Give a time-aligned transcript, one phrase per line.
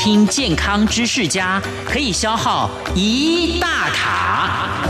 [0.00, 4.84] 听健康知识家，可以消耗一大卡。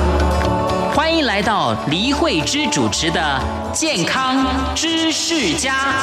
[0.94, 3.40] 欢迎来到黎慧芝主持的
[3.72, 5.94] 健康知识家。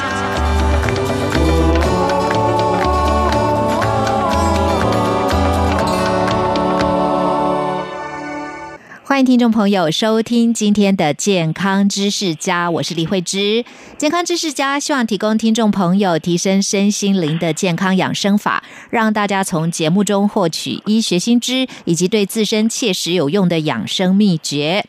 [9.07, 13.63] 欢迎听众朋友收听今天的健康知识家，我是李慧芝。
[13.99, 24.83] 健康知识家希望提供听众朋友提升身心灵的健康养生法，让大家从节目中获取医学新知以及对自身切实有用的养生秘诀。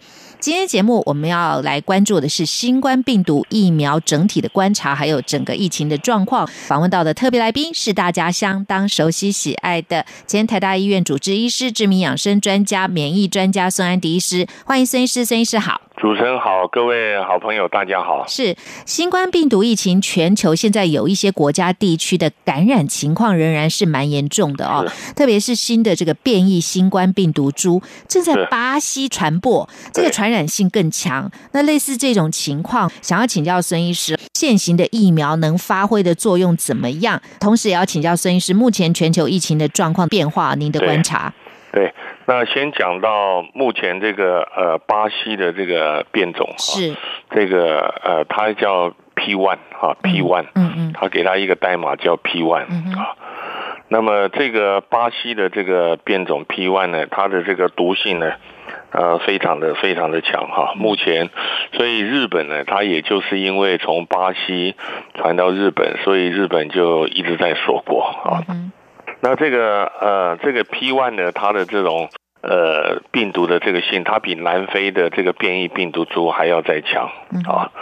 [0.47, 6.47] 今天节目我们要来关注的是新冠病毒疫苗整体的观察，还有整个疫情的状况。
[6.47, 14.47] 访问到的特别来宾是大家相当熟悉喜爱的前台大医院主治医师、知名养生专家、免疫专家孙安迪医师。
[14.65, 15.86] 欢迎孙医师，孙医师好。
[15.97, 18.27] 主持人好，各位好朋友大家好。
[18.29, 18.55] 是
[18.85, 31.31] 新冠病毒疫情，全球现在有一些国家地区的感染情况仍然是蛮严重的哦，特别是新的这个变异新冠病毒株正在巴西传播，这个传染性更强。
[31.53, 37.23] 那类似这种情况，想要请教孙医师，现行的疫苗能发挥的作用怎么样？
[37.41, 41.33] 同时也要请教孙医师，目前全球疫情的状况变化，您的观察。
[41.73, 41.93] 对，
[42.27, 46.95] 那先讲到目前这个呃巴西的这个变种是
[47.31, 53.17] 这个呃它叫 P one 哈 P one，嗯嗯，它给它一个代码叫 P one 嗯啊。
[53.89, 58.33] 那么这个巴西的这个变种 P one 呢，它的这个毒性呢，
[58.91, 60.75] 呃，非常的非常的强哈。
[60.75, 61.31] 目前，
[61.73, 64.75] 所以日本呢，它也就是因为从巴西
[65.15, 68.43] 传到日本，所以日本就一直在锁国啊。
[69.29, 72.09] 那这个呃，这个 P one 呢，它的这种
[72.49, 77.11] 呃病毒的这个性，它比南非的这个变异病毒株还要再强
[77.45, 77.73] 啊。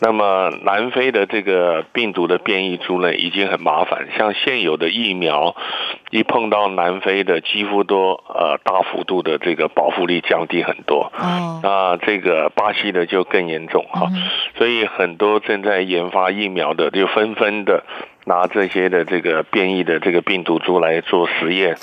[0.00, 5.56] 那么南非的这个病毒的变异株呢，已经很麻烦，像现有的疫苗
[6.10, 11.10] 一碰到南非的，几乎都呃大幅度的这个保护力降低很多。
[11.18, 11.60] 哦。
[11.62, 14.08] 那这个巴西的就更严重哈，
[14.56, 17.82] 所以很多正在研发疫苗的就纷纷的。
[18.24, 21.74] 拿这些的这个变异的这个病毒株来做实验，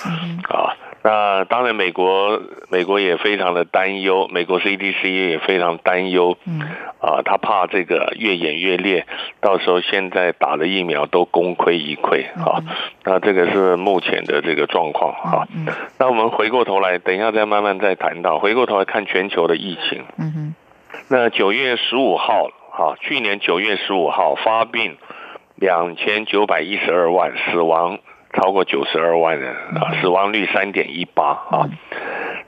[0.48, 0.72] 啊，
[1.10, 2.40] 那当然美国
[2.70, 6.62] 美国也非常的担忧，美国 CDC 也非常担忧，嗯。
[7.00, 9.08] 啊，他怕这个越演越烈，
[9.40, 12.62] 到时候现在打的疫苗都功亏一篑，啊，
[13.06, 15.48] 那这个是目前的这个状况，啊，
[15.98, 20.56] 那我们回过头来，等一下再慢慢再谈到，回过头来看全球的疫情，嗯哼，
[21.10, 24.98] 那九月十五号，哈，去年九月十五号发病。
[25.56, 28.00] 两千九百一十二万，死亡
[28.34, 31.70] 超过九十二万人啊，死亡率三点一八啊。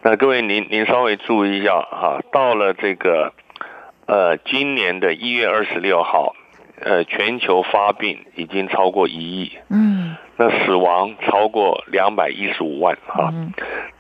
[0.04, 3.34] 那各位您您稍微注意一下哈，到了这个
[4.06, 6.36] 呃今年的一月二十六号，
[6.80, 13.34] 呃全球发病已经超过一亿，嗯，那死亡超过两百一十五万哈。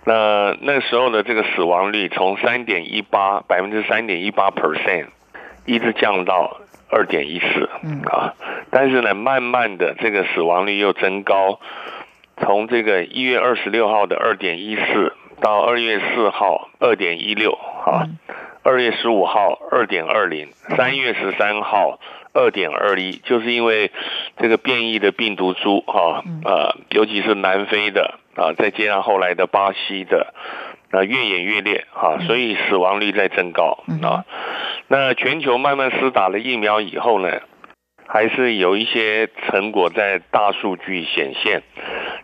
[0.05, 5.07] 那那时候的这个死亡率从三点一八百分之三点一八 percent
[5.65, 6.60] 一直降到。
[6.91, 8.01] 二点一四，嗯。
[8.01, 8.33] 啊，
[8.69, 11.59] 但是呢，慢慢的这个死亡率又增高，
[12.37, 18.05] 从这个一月二十六号的二点一四到二月四号二点一六，啊，
[18.63, 21.99] 二月十五号二点二零，三月十三号
[22.33, 23.91] 二点二一，就是因为
[24.37, 30.33] 这个变异的病毒株，哈，呃，尤其是南非的啊，再加上后来的巴西的。
[30.91, 34.25] 那越演越烈啊，所以死亡率在增高啊。
[34.87, 37.41] 那全球慢慢施打了疫苗以后呢，
[38.07, 41.63] 还是有一些成果在大数据显现，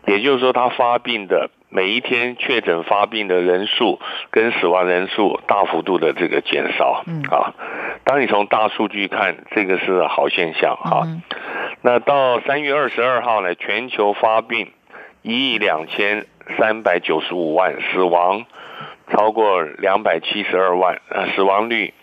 [0.05, 3.99] 也就是说，它发病的每一天确诊发病的人数
[4.31, 7.53] 跟死亡人数大幅度的这个减少啊。
[8.03, 11.07] 当你从大数据看，这个是好现象哈。
[11.81, 14.71] 那到三月二十二号呢，全球发病
[15.21, 16.25] 一亿两千
[16.57, 18.45] 三百九十五万，死亡。
[19.09, 21.93] 超过两百七十二万，呃，死亡率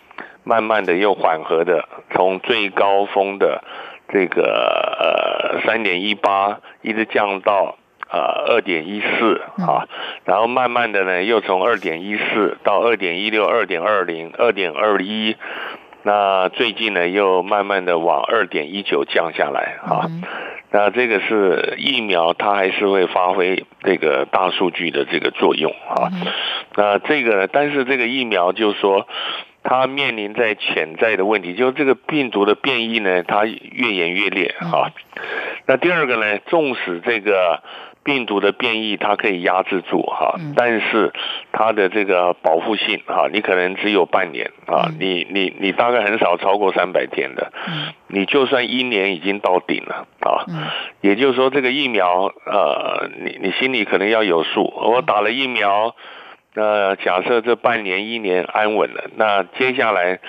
[0.43, 3.63] 慢慢的又缓和的，从最高峰的
[4.09, 4.41] 这个
[4.99, 7.77] 呃三点一八，一直降到
[8.09, 9.85] 呃二点一四啊，
[10.25, 15.35] 然后慢慢的呢，又从二点一四到二点一六、二点二零、二点二一。
[16.05, 20.05] 那最近呢，又慢慢的往二点一九降下来啊。
[20.69, 26.11] 那这个是疫苗，它还是会发挥这个大数据的这个作用啊。
[26.75, 29.07] 那这个，但是这个疫苗就是说，
[29.63, 34.93] 它面临在潜在的问题，就是这个病毒的变异呢，它越演越烈啊。
[35.65, 37.63] 那第二个呢，纵使这个
[38.05, 41.11] 病毒的变异它可以压制住哈，但是
[41.51, 47.51] 它的这个保护性哈，你可能只有半年啊，你你你大概很少超过三百天的，
[48.07, 50.45] 你就算一年已经到顶了啊，
[51.01, 55.95] 也就是说这个疫苗呃，你你心里可能要有数，我打了疫苗，
[56.53, 60.19] 那假设这半年一年安稳了，那接下来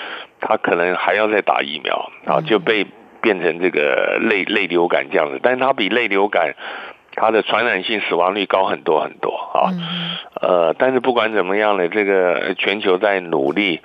[0.41, 2.87] 他可能还要再打疫苗啊，就被
[3.21, 6.55] 变成这个类类流感这样子，但是它比类流感。
[7.17, 9.73] 它的传染性、死亡率高很多很多啊，
[10.41, 13.81] 呃，但是不管怎么样呢，这个全球在努力。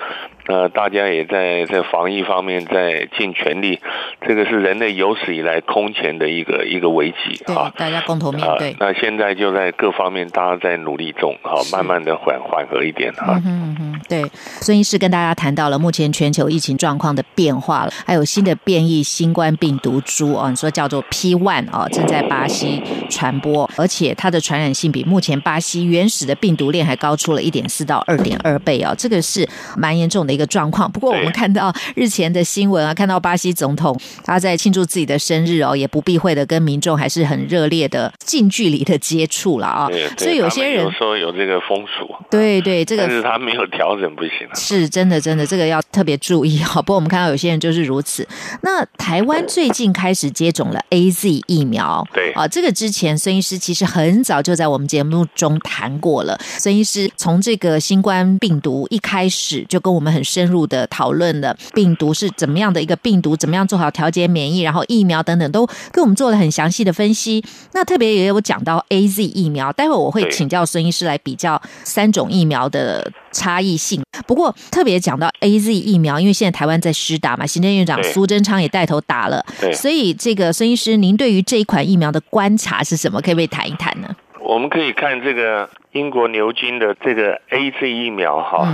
[0.48, 3.80] 呃，大家也在在防疫方面在尽全力，
[4.28, 7.72] 这个是人类有史以来空前的一个一个危机啊！
[7.78, 8.76] 大家共同面对。
[8.80, 13.40] 那现在就在各方面，大家在努力中啊，慢慢的缓缓和一点啊。
[13.46, 14.24] 嗯嗯，对。
[14.34, 22.82] 孙医师跟大家谈到了目前全球疫情状况的变化了，还有新的变异新冠病毒株啊，你说叫做 P one 哦，正在巴西
[23.12, 29.48] 传播，而且它的传染性比目前巴西原始的病毒链还高出了一点四到二点二倍哦，这个是
[29.78, 30.32] 蛮严重的。
[30.32, 39.90] 一个状况，不过我们看到日前的新闻啊，看到巴西总统他在庆祝自己的生日哦，也不避讳的跟民众还是很热烈的近距离的接触了啊。
[40.18, 46.82] 所以有些人说有这个风俗，对对，这个但是他没有调整不行，啊是真的真的，这个要特别注意哈。
[46.82, 48.26] 不过我们看到有些人就是如此。
[48.62, 56.40] 那台湾最近开始接种了 A Z 疫苗，对啊，这个之前孙医师其实很早就在我们节目中谈过了。
[56.58, 60.22] 孙医师从这个新冠病毒一开始就跟我们很。
[60.32, 67.44] 深入的讨论了病毒是怎么样的一个病毒，怎么样做好调节免疫，然后疫苗等等都跟我们做了很详细的分析。
[67.74, 74.02] 那特别也有讲到 A Z 疫苗，待会我会请教孙医师来比较三种疫苗的差异性。
[74.26, 83.20] 不过特别讲到 A Z 疫苗，因为现在台湾在施打嘛，行政院长苏贞昌也带头打了，所以这个孙医师，您对于这一款疫苗的观察是什么？
[83.22, 84.16] 可以不可以谈一谈呢？
[84.40, 88.68] 我们可以看这个英国牛津的这个 A Z 疫苗哈，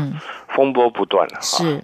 [0.50, 1.84] 风波不断是，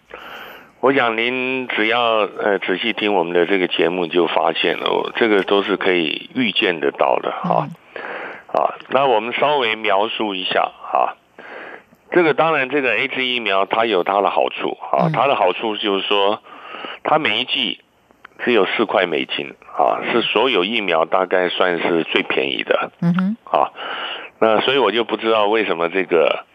[0.79, 7.67] 我想您只要呃仔细听我们的这个节目，就发现了，这个都是可以预见得到的哈。
[8.53, 11.15] 啊，那我们稍微描述一下哈。
[12.11, 16.41] 这个当然，这个 A Z 疫苗它有它的好处啊，它的好处就是说，
[17.03, 17.79] 它每一剂。
[18.43, 22.91] 只有四块美金啊，是所有疫苗大概算是最便宜的。
[23.01, 23.71] 嗯哼，啊，
[24.39, 26.45] 那所以我就不知道为什么这个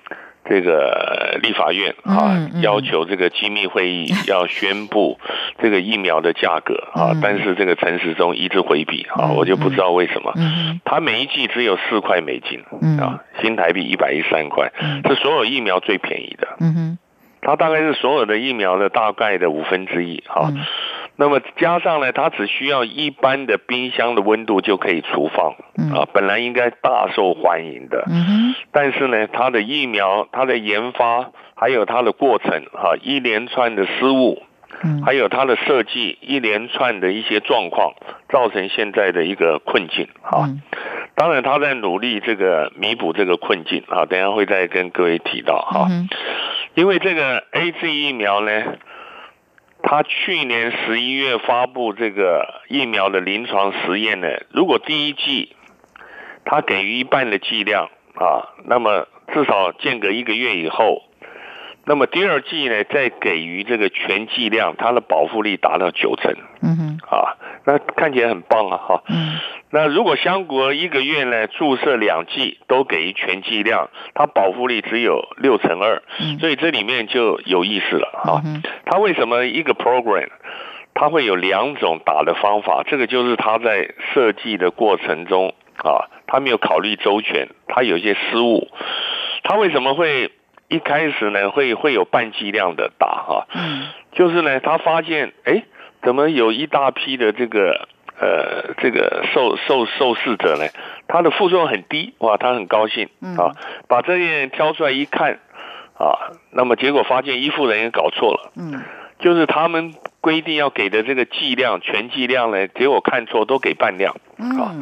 [0.49, 5.19] 这个立法院啊要求这个机密会议 要宣布
[5.61, 10.33] 这个疫苗的价格啊，但是这个陈时中一直回避啊，我就不知道为什么。
[10.37, 12.63] 嗯他每一剂只有四块美金
[12.99, 14.73] 啊，新台币一百一十三块，
[15.07, 16.49] 是所有疫苗最便宜的。
[16.61, 16.99] 嗯哼，
[17.43, 20.23] 它大概是所有的疫苗的大概的五分之一。
[20.27, 20.51] 哈。
[21.21, 25.57] 那么加上呢，它只需要一般的冰箱的温度就可以存放，
[25.93, 28.05] 啊，本来应该大受欢迎的。
[28.09, 34.45] 嗯但是呢，它的疫苗、它的研发还有它的过程，哈，一连串的失误，
[34.85, 37.95] 嗯，还有它的设计一连串的一些状况，
[38.29, 40.49] 造成现在的一个困境，哈。
[41.17, 45.89] 当然，他在努力这个弥补这个困境，啊，等下会再跟各位提到，哈。
[46.75, 48.53] 因为这个 A Z 疫苗呢。
[49.83, 55.57] 他去年十一月发布这个疫苗的临床实验呢，如果第一剂
[56.45, 61.03] 他给予一半的剂量啊，那么至少间隔一个月以后，
[61.89, 66.35] 那么第二剂呢再给予这个全剂量，它的保护力达到九成。
[66.61, 69.03] 嗯哼，啊，那看起来很棒啊，哈。
[69.09, 69.39] 嗯。
[69.71, 78.43] 那如果相国一个月呢，注射两剂都给予全剂量，它保护力只有六成二，嗯所以这里面就有意思了哈。
[78.85, 80.29] 它为什么一个 program
[80.93, 82.83] 它会有两种打的方法？
[82.87, 88.69] 这个就是它在设计的过程中啊，它没有考虑周全，它有一些失误。
[89.43, 90.33] 它为什么会
[90.69, 93.47] 一开始呢会会有半剂量的打哈？
[93.55, 93.89] 嗯。
[94.13, 95.65] 就是呢，他发现哎，
[96.03, 97.89] 怎么有一大批的这个。
[98.21, 100.67] 呃，这个受受受试者呢，
[101.07, 103.09] 他的副作用很低，哇，他很高兴
[103.39, 103.55] 啊，
[103.87, 105.39] 把这件挑出来一看
[105.97, 108.83] 啊，那么结果发现医护人员搞错了，嗯，
[109.21, 114.75] 就是他们规定要给的这个剂量全剂量呢，结果看错，都给半量，啊。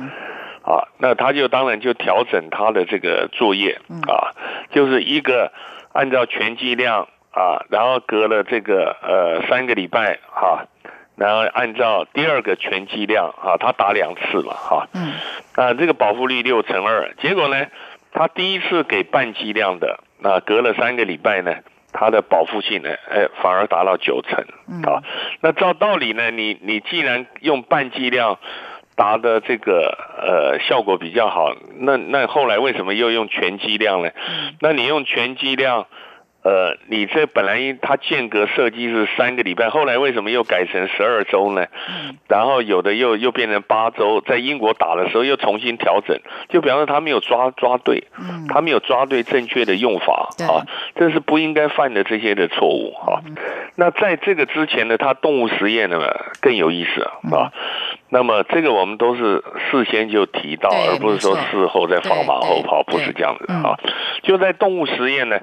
[0.63, 3.79] 啊，那他就当然就调整他的这个作业
[4.09, 4.33] 啊，
[4.71, 5.53] 就是一个
[5.97, 10.67] 按照全剂量啊，然后隔了这个呃三个礼拜哈。
[11.17, 15.15] 然后按照第二个全剂量啊，他打两次了，哈，嗯，
[15.55, 17.69] 啊，这个保护率六乘二，结果呢，
[18.13, 21.55] 他第一次给半剂量的，那隔了三个礼拜呢，
[21.91, 24.45] 它的保护性呢，哎，反而达到九成，
[24.85, 25.03] 啊，
[25.41, 28.39] 那照道理呢，你你既然用半剂量
[28.97, 34.11] 达的这个呃效果比较好，那那后来为什么又用全剂量呢？
[34.61, 35.87] 那你用全剂量。
[36.47, 41.67] 呃，你这本来它间隔设计是三个礼拜，后来为什么又改成十二周呢？
[42.29, 46.17] 然后有的又又变成八周，在英国打的时候又重新调整，
[46.49, 48.05] 就比方说他没有抓抓对，
[48.49, 50.63] 他没有抓对正确的用法啊，
[50.95, 53.27] 这是不应该犯的这些的错误啊。
[53.75, 55.99] 那在这个之前呢，他动物实验呢
[56.41, 57.51] 更有意思啊。
[58.09, 63.75] 那么这个我们都是事先就提到，而不是说事后再放马后炮，不是这样子啊。
[64.23, 65.41] 就在动物实验呢。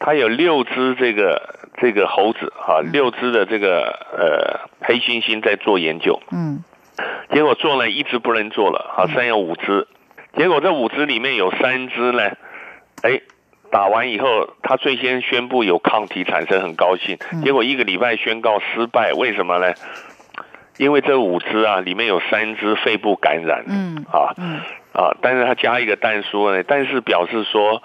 [0.00, 6.64] 他有六只这个这个猴子哈，六只的这个呃黑猩猩在做研究，嗯，
[7.30, 9.86] 结果做了一只不能做了，好，剩下五只，
[10.36, 12.30] 结果这五只里面有三只呢，
[13.02, 13.20] 哎，
[13.70, 19.74] 打完以后他最先宣布有抗体产生，很高兴，结果一个礼拜宣告失败，为什么呢？
[20.78, 24.60] 因为这五只啊里面有三只肺部感染，嗯，啊，嗯。
[24.92, 27.82] 啊，但是他加一个蛋书呢，但是表示说，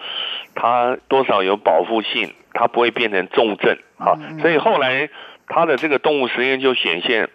[0.55, 5.09] 它多少有保护性，它不会变成重症啊，所以后来
[5.47, 7.29] 它的这个动物实验就显现，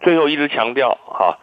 [0.00, 1.26] 最后一直强调哈。
[1.26, 1.38] 啊，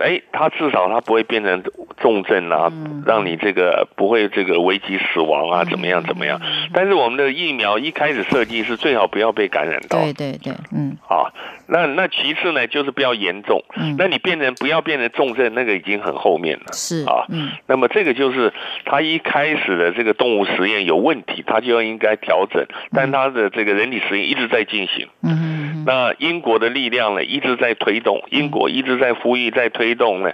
[0.00, 1.62] 哎，它至少它不会变成
[1.98, 2.72] 重症啊，
[3.04, 6.40] 让你这个不会这个危及死亡啊，怎么样怎么样？
[6.72, 11.32] 但是我们的疫苗一开始设计是最好不要被感染到，对对对，嗯，啊，
[11.66, 18.52] 那那其次呢，就是不要严重，嗯，那你变成不要变成重症，那个已经很后面了，是啊，嗯，那么这个就是
[18.84, 25.55] 他一开始的这个动物实验有问题，他就要应该调整，但他的这个人体实验一直在进行，嗯，
[25.86, 29.70] 那英国的力量呢一直在推动，英国一直在呼吁在。
[29.76, 30.32] 推动呢？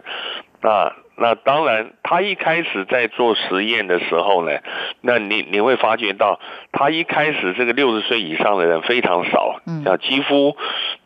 [0.60, 4.60] 那那当然，他一开始在做实验的时候呢，
[5.00, 6.38] 那你你会发觉到，
[6.70, 10.56] 他一开始这个六十岁以上的人非常少，嗯，啊，几乎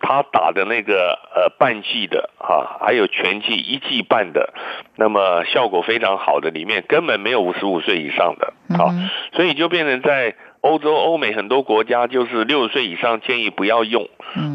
[0.02, 4.52] 他打的那个呃半剂的啊，还有全剂一剂半的，
[4.96, 8.92] 那么效果非常好的里面根本没有五十五岁以上的，啊，
[9.32, 10.34] 所以就变成在。
[10.66, 14.08] 欧洲、欧美很多国家就是六十岁以上建议不要用，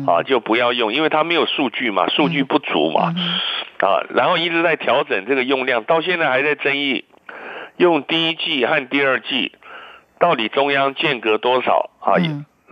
[0.06, 3.13] 啊，就不要用，因为它没有数据嘛，数据不足嘛，
[3.80, 7.06] 啊，然后一直在调整这个用量，到现在还在争议，
[7.77, 9.53] 用第一季和第二季
[10.20, 12.20] 到底中央间隔多少啊？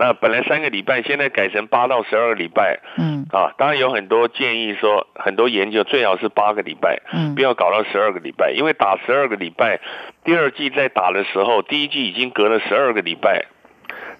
[0.00, 2.80] 那本来三个礼拜，现在改成八到十二个礼拜。
[2.96, 9.78] 嗯，啊，当然有很多建议说，很多研究最好是八个礼拜，嗯，不要搞到十二个礼拜，因为打十二个礼拜，
[10.24, 13.44] 第二季在打的时候，第一季已经隔了十二个礼拜，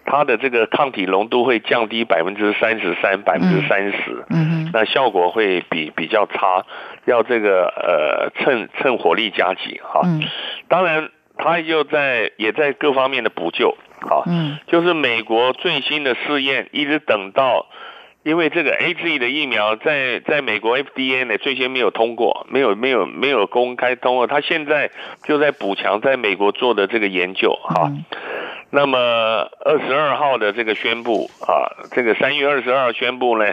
[0.04, 6.66] 它的这个抗体浓度会降低百分之三十三、百分之三十，嗯那效果会比比较差，
[7.06, 10.02] 要这个呃趁趁火力加急哈。
[10.04, 10.20] 嗯，
[10.68, 11.08] 当然，
[11.42, 13.76] 他又在也在各方面的补救。
[14.02, 17.66] 好，嗯，就是美国最新的试验，一直等到，
[18.22, 24.90] 因为这个 A Z 的疫苗在在美国 F D A 呢最先没有通过，没有没有没有公开通过，他现在
[25.24, 27.92] 就在补强在美国做的这个研究，哈。
[28.72, 28.98] 那么
[29.64, 33.52] 二十二号的这个宣布啊，这个三月二十二宣布呢，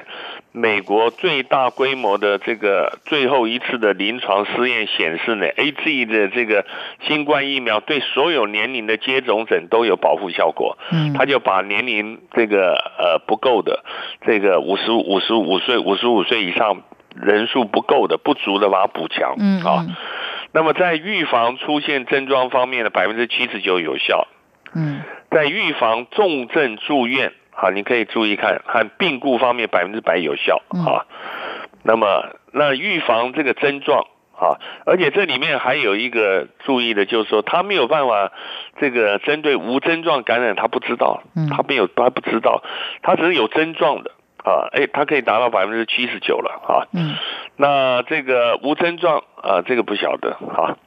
[0.57, 6.65] 美国最大规模的这个最后一次的临床试验显示呢，A G 的这个
[7.01, 10.79] 新冠疫苗对所有年龄的接种者都有保护效果。
[10.91, 13.83] 嗯，他就把年龄这个呃不够的
[14.25, 16.81] 这个五十五十五岁五十五岁以上
[17.15, 19.35] 人数不够的不足的把它补强。
[19.37, 19.85] 嗯啊，
[20.53, 24.27] 那么在预防出现症状方面的百分之七十九有效。
[24.73, 31.09] 嗯，在预防重症住院，好，你可以注意看，和病故方面百分之百有效啊。
[31.81, 34.05] 那么，那预防这个症状
[34.37, 38.31] 啊，而且这里面还有一个注意的，就是说他没有办法
[38.79, 42.61] 这个针对无症状感染，他不知道，他没有，他不知道，
[43.01, 44.11] 他只是有症状的
[44.43, 46.85] 啊，哎，他可以达到百分之七十九了啊。
[46.93, 47.15] 嗯，
[47.55, 50.77] 那这个无症状啊，这个不晓得啊。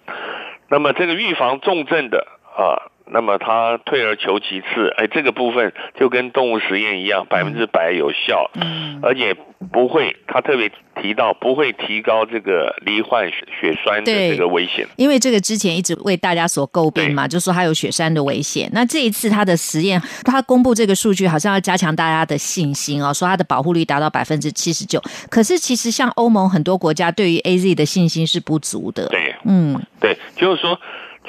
[0.69, 2.87] 那么这个预防重症的啊。
[3.13, 9.35] 那么他退而求其次，哎，这个部分就跟动物实验一样，百分之百有效，嗯，而且
[9.73, 10.71] 不会，他特别
[11.03, 18.71] 提到不会提高这个罹患血栓的这个危险，因为这个之前一直为大家所诟病嘛，就说它有血栓的危险。
[18.73, 25.03] 那这一次他的实验，他公布这个数据，好像要加强大家的信心哦，说它的保护率达到百分之七十九。
[25.29, 30.79] 可是其实像欧盟很多国家对于 A Z 的信心是不足的，对，嗯，对，就是说。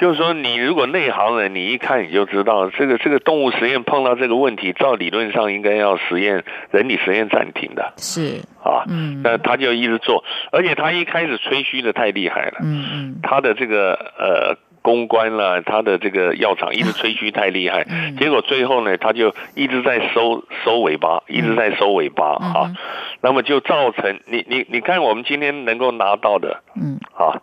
[0.02, 6.42] 就是说，你如果内行人，你一看你就知道，这个这个动物实验碰到这个问题，照理论上应该要实验
[6.72, 7.92] 人体实验暂停的。
[7.98, 8.40] 是。
[8.64, 12.54] 啊，嗯，那他就一直做，而且他一开始吹嘘的太厉害了。
[12.64, 17.86] 嗯嗯，他的这个呃公关了，他的这个药厂一直吹嘘太厉害，
[18.18, 22.72] 结果最后呢，他就一直在收收尾巴，一直在收尾巴啊。
[23.20, 26.98] 那么就造成你你你看，我们今天能够拿到的，嗯。
[27.14, 27.38] 啊，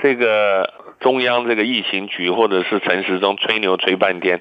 [0.00, 4.40] 这个中央这个疫情局或者是陈时中吹牛吹半天，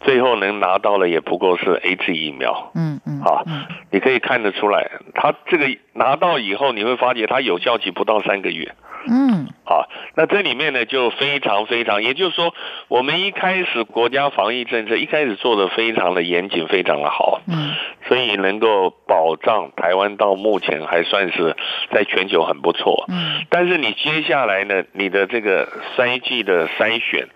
[0.00, 3.44] 最后能拿到了也不过是 A Z 疫苗，嗯嗯啊，
[3.90, 8.74] 你可以看得出来，他这个拿到以后，你会发觉它有效期不到三个月。
[9.08, 12.52] 嗯，好，那这里面呢就非常非常，也就是说，
[12.88, 17.70] 我们一开始国家防疫政策一开始做的非常的严谨，非常的好，嗯，
[18.08, 21.56] 所以能够保障台湾到目前还算是
[21.92, 27.28] 在全球很不错，嗯，但是你接下来呢，你的这个三季的筛选，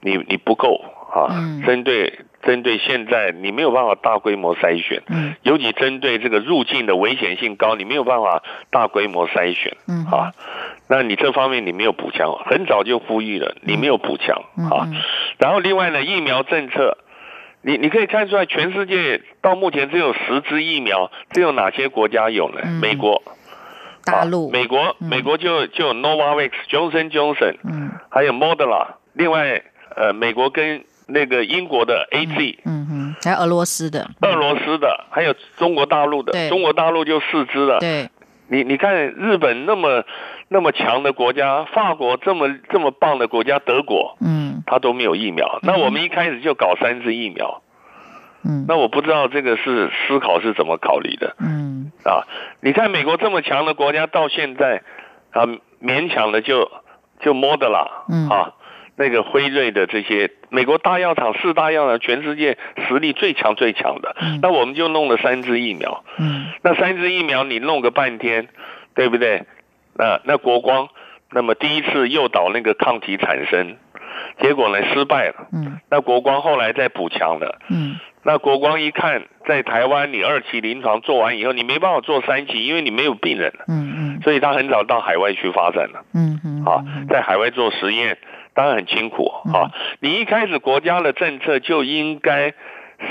[0.00, 1.28] 你你不够啊，
[1.66, 2.20] 针对。
[2.40, 10.32] 针对现在你没有办法大规模筛选，嗯，尤其针对这个入境的危险性高，你没有办法大规模筛选，嗯啊，
[10.88, 14.36] 那你这方面你没有补强，很早就呼吁了，你没有补强
[14.70, 14.86] 啊。
[15.38, 16.96] 然后另外呢，疫苗政策，
[17.62, 22.60] 你你可以看出来，全世界到目前只有十支疫苗，只有哪些国家有呢？
[22.80, 23.22] 美国、
[24.04, 29.62] 大陆、美国、美国就就 Novavax、Johnson Johnson，嗯，还有 Moderna，另外
[29.96, 37.80] 呃，美国跟那个英国的 A G，嗯哼，还有俄罗斯的，俄罗斯的，还有中国大陆的，中国大陆就四支了。
[37.80, 38.08] 对，
[38.48, 40.04] 你你看日本那么
[40.48, 45.60] 那么强的国家，法国这么这么棒的国家，德国，嗯，他都没有疫苗。
[45.62, 47.62] 那我们一开始就搞三支疫苗，
[48.44, 52.26] 嗯，那我不知道这个是思考是怎么考虑的，嗯，啊，
[52.60, 54.82] 你看美国这么强的国家，到现在
[55.30, 55.46] 啊
[55.82, 56.70] 勉强的就
[57.20, 58.54] 就摸的了，嗯啊。
[58.98, 66.04] 那个辉瑞的这些美国大药厂四大药厂，全世界实力最强最强的，那我们就弄了三支疫苗。
[66.18, 68.48] 嗯，那三支疫苗你弄个半天，
[68.96, 69.44] 对不对？
[69.94, 70.88] 那那国光，
[71.30, 73.76] 那么第一次诱导那个抗体产生，
[74.40, 75.46] 结果呢失败了。
[75.52, 77.60] 嗯，那国光后来再补强了。
[77.70, 83.52] 嗯，那国光一看，在台湾你二期临床做完以后，你没办法做三期，因为你没有病人。
[83.68, 86.04] 嗯嗯，所以他很早到海外去发展了。
[86.14, 88.18] 嗯嗯，好，在海外做实验。
[88.58, 89.70] 当然很辛苦啊！
[90.00, 92.54] 你一开始国家的政策就应该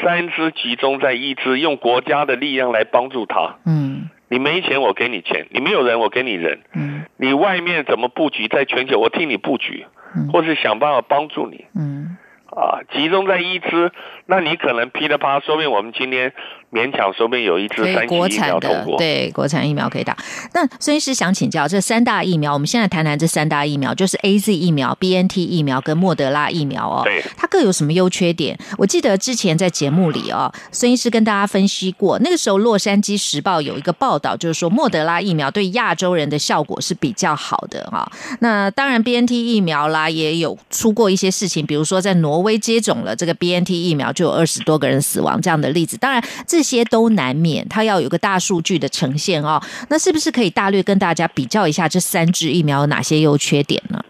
[0.04, 3.56] 三支集中在一支，用国家的力量来帮助他。
[3.66, 6.60] 嗯，你没钱我给你钱，你没有人我给你人。
[6.74, 9.86] 嗯，你外面怎么布局，在全球我替你布局，
[10.34, 11.64] 或是想办法帮助你。
[11.74, 13.94] 嗯，啊，集中在一支，
[14.26, 16.34] 那你可能噼里啪，说明我们今天。
[16.70, 20.16] 勉强说不定有一支三期疫苗通过，对国产疫苗可以打。
[20.54, 27.04] 那孙医师想请教，这三大疫苗，我们现在谈谈这三大疫苗，就是 A Z 疫苗、B N T 疫苗跟莫德拉疫苗哦。
[27.06, 28.60] 对，它各有什么优缺点？
[28.78, 38.12] 我记得之前在节目里哦，孙医师跟大家分析过，那个时候《洛杉矶时报》有一个报道，就是说莫德拉疫苗对亚洲人的效果是比较好的哈。
[38.42, 45.96] 那当然 B N T 疫苗啦，也有出过一些事情，比如说在挪威接种了这个 B N T 疫苗，就有二十多个人死亡这样的例子。
[45.96, 46.57] 当然这。
[46.58, 49.62] 这些都难免，它要有个大数据的呈现哦。
[49.92, 54.04] 那是不是可以大略跟大家比较一下这三支疫苗有哪些优缺点呢？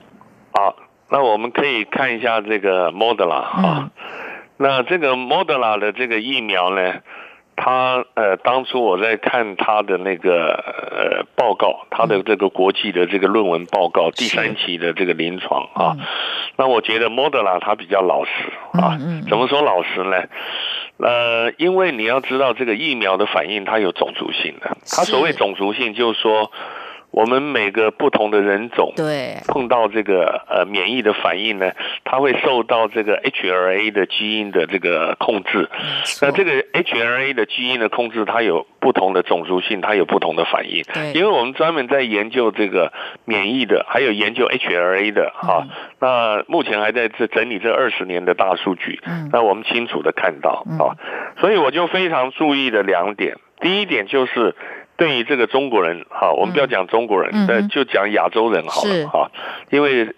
[0.54, 0.74] 好，
[1.10, 3.92] 那我们可以看一下这个 Moderna 啊。
[4.56, 6.94] 那这个 Moderna 的这个疫苗呢，
[7.58, 15.98] 它呃，当初我在看它的那个呃报告，它的这个国际的这个论文报告，第三期的这个临床啊，
[16.56, 18.32] 那我觉得 Moderna 它比较老实
[18.72, 18.98] 啊。
[19.28, 20.24] 怎么说老实呢？
[20.98, 24.78] 呃，因为你要知道，这个疫苗的反应它有种族性的。
[24.90, 26.52] 它所谓种族性，就是说。
[27.10, 31.72] 我们每个不同的人种，对碰到这个呃免疫的反应呢，
[32.04, 35.68] 它会受到这个 HLA 的基因的这个控制。
[36.22, 40.84] 那这个 HLA 的基因的控制，它有不同的种族性，它有不同的反应。
[40.94, 42.94] 对，因为我们专门在研究这个
[43.26, 45.66] 免疫的，还有研究 HLA 的哈。
[46.00, 49.00] 那目前还在这整理这二十年的大数据。
[49.08, 50.94] 嗯，那我们清楚的看到啊，
[51.40, 54.56] 所以我就非常注意的两点，第一点就是。
[54.98, 59.32] 对于这个中国人，哈，我们不要讲中国人，呃，就讲亚洲人好了，哈，
[59.70, 60.14] 因为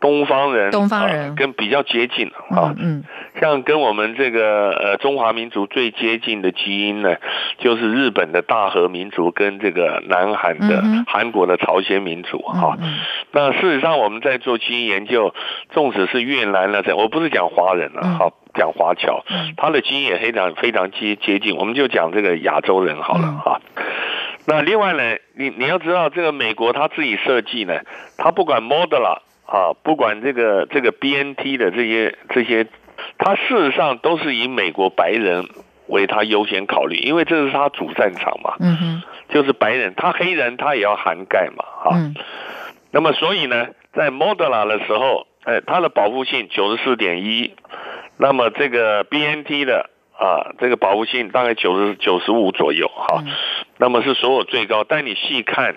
[0.00, 1.34] 东方人，东方人。
[1.36, 3.04] 跟比较接近，啊，嗯，
[3.40, 7.16] 像跟我们这个呃中华民族最接近的基因呢，
[7.58, 12.78] 就是日本的大和民族跟这个南韩的韩国的朝鲜民族，哈，
[13.32, 15.34] 那事实上我们在做基因研究，
[15.70, 18.32] 纵使是越南了，这我不是讲华人了，好。
[18.54, 19.24] 讲华侨，
[19.56, 23.62] 他的基因也非常非常接接近，我们就讲这个亚洲人好了哈。
[24.46, 27.80] 那另外呢，你你要知道，这个美国他自己设计呢，
[28.16, 32.66] 他不管 Moderna 啊，不管这个这个 BNT 的这些这些，
[33.18, 35.48] 他事实上都是以美国白人
[35.86, 38.54] 为他优先考虑，因为这是他主战场嘛。
[38.60, 41.64] 嗯哼，就是白人，他黑人他也要涵盖嘛。
[41.84, 42.12] 啊，
[42.90, 45.26] 那么所以呢，在 Moderna 的时候。
[45.44, 47.52] 哎，它的保护性九十四点一，
[48.16, 49.90] 那么这个 BNT 的
[50.22, 53.24] 啊，这个保护性大概九十九十五左右哈，
[53.78, 54.84] 那么是所有最高。
[54.84, 55.76] 但你细看，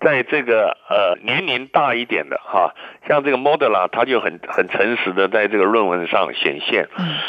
[0.00, 2.74] 在这个呃年龄大一点的哈，
[3.08, 6.88] 像这个 Moderna，它就很很诚实的在这个论文上显现，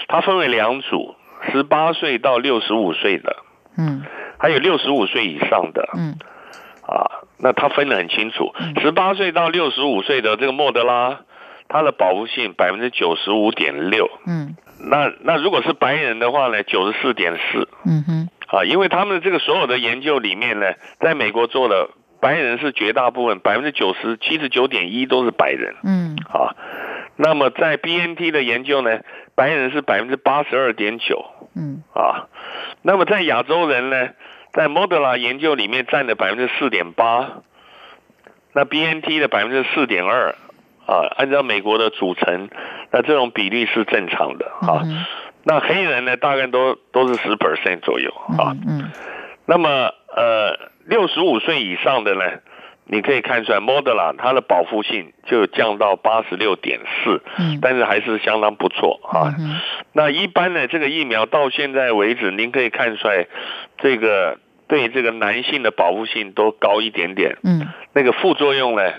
[0.10, 1.16] 它分为两组，
[1.52, 3.38] 十八岁到六十五岁的，
[3.78, 4.04] 嗯，
[4.38, 6.18] 还有六十五岁以上的，嗯，
[6.86, 7.24] 啊。
[7.44, 11.22] 那他分得很清楚，十八岁到六十五岁的这个莫德拉，
[11.68, 14.08] 它的保护性百分之九十五点六。
[14.28, 17.68] 嗯，那那如果是白人的话呢，九十四点四。
[17.86, 21.90] 嗯哼，啊，因为他们这个所有的研究里面呢，在美国做的
[22.20, 25.76] 白人是绝大部分，百分之九十七十九点一都是白人。
[25.84, 26.56] 嗯，啊，
[27.16, 29.00] 那么在 BNT 的研究呢，
[29.36, 31.26] 白人是百分之八十二点九。
[31.56, 32.28] 嗯，啊，
[32.82, 34.10] 那么在亚洲人呢？
[34.54, 37.42] 在 Moderna 研究里面占了百分之四点八，
[38.52, 40.36] 那 BNT 的百分之四点二
[40.92, 42.50] 啊，按照美国的组成，
[42.92, 44.84] 那这种比例是正常的啊。
[45.44, 48.52] 那黑人呢，大概都都是十 percent 左右啊。
[48.68, 48.92] 嗯。
[49.46, 49.70] 那么
[50.16, 52.24] 呃，六十五岁以上的呢，
[52.86, 59.34] 你可以看出来，Moderna 它的保护性就降到八十六点四，嗯，但是还是相当不错啊。
[59.94, 63.28] 那一般呢，这个疫苗到现在为止，您可以看出来，
[63.78, 67.38] 这个对这个男性的保护性都高一点点。
[67.44, 68.92] 嗯，那个副作用呢？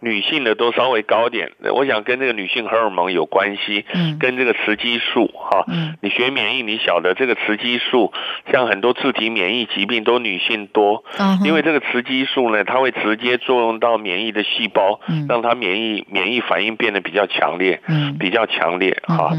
[0.00, 3.84] 女性的都稍微高点，我想跟这个女性荷尔蒙有关系，
[4.20, 5.64] 跟这个雌激素哈。
[6.02, 8.12] 你学免疫，你晓得这个雌激素，
[8.52, 11.04] 像很多自体免疫疾病都女性多，
[11.44, 17.80] 因为这个雌激素呢，它会直接作用到免疫的细胞，让它免疫免疫反应变得比较强烈，
[18.18, 19.32] 比较强烈哈。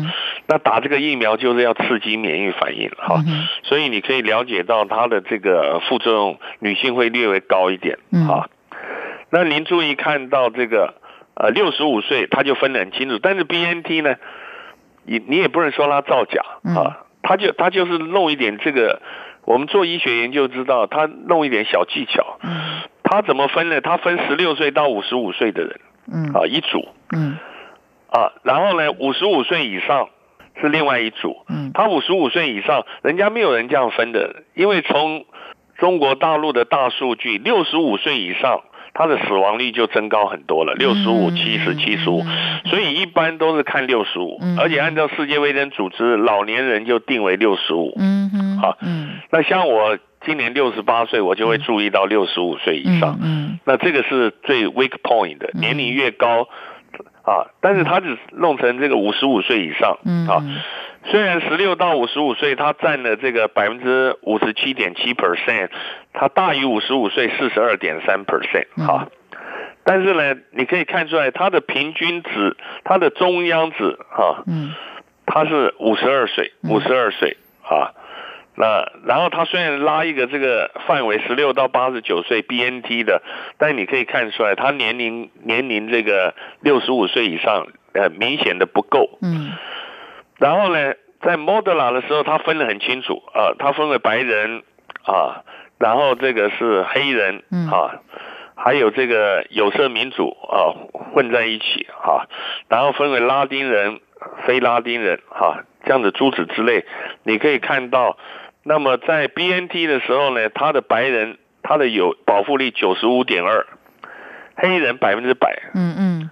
[0.48, 3.24] 那打这个疫苗就是要刺激免疫反应哈，
[3.64, 8.50] 所以你可以了解到它的这个副作用，女性会略微高一点哈。
[9.36, 10.94] 那您注意看到这个，
[11.34, 14.16] 呃，六十五岁他就分得很清楚，但是 B N T 呢，
[15.04, 16.42] 你你也不能说他造假
[16.74, 19.02] 啊，他就他就是弄一点这个，
[19.44, 22.40] 我们做医学研究知道，他弄一点小技巧，
[23.04, 23.82] 他怎么分呢？
[23.82, 25.82] 他分十六岁到五十五岁的人，
[26.14, 26.32] 嗯。
[26.34, 27.38] 啊一组，嗯。
[28.12, 30.08] 啊，然后呢五十五岁以上
[30.62, 31.72] 是另外一组，嗯。
[31.74, 35.26] 他五十五岁以上，人家没有人这样分的，因为从
[35.78, 38.62] 中国大陆的大数据，六十五岁以上。
[38.98, 42.24] 它的死亡率就增高很多了，六十五、七十、七十五，
[42.68, 47.94] 所以一般都是看六十五，而且按照世界卫生组织，老年人就定为六十五。
[48.00, 48.78] 嗯哼，好，
[49.32, 53.20] 那像我今年六十八岁，我就会注意到六十五岁以上。
[53.22, 56.48] 嗯，那这个是最 weak point 的，年龄越高
[57.24, 60.42] 啊，但是他只弄成这个五十五岁以上啊。
[61.08, 65.70] 虽然十六到五十五岁，它占了这个百分之五十七点七 percent，
[66.18, 69.10] 它大于五十五岁四十二点三 percent，哈，
[69.84, 74.74] 但是呢，你可以看出来它的平均值，它的中央值，哈，嗯，
[75.26, 77.92] 它是五十二岁，五十二岁，啊，
[78.56, 83.22] 那然后它虽然拉一个这个范围十六到八十九岁 BNT 的，
[83.58, 89.52] 但你可以看出来它年龄年龄这个六十五岁以上，呃，明显的不够，嗯。
[90.38, 94.64] 然后呢，在 Moderna 的时候，它分得很清楚啊，它分为白人
[95.04, 95.44] 啊，
[95.78, 97.68] 然后这个是黑人嗯。
[97.70, 98.02] 啊，
[98.58, 100.74] 还有这个有色民主啊
[101.14, 102.28] 混在一起哈，
[102.70, 104.00] 然后分为拉丁人、
[104.46, 106.86] 非拉丁人哈，这样的诸子之类，
[107.24, 108.18] 你可以看到，
[108.64, 113.68] 那么在 BNT 的时候呢，他的白人他的有保护力九十五点二，
[114.56, 116.30] 黑人百分之百，嗯嗯。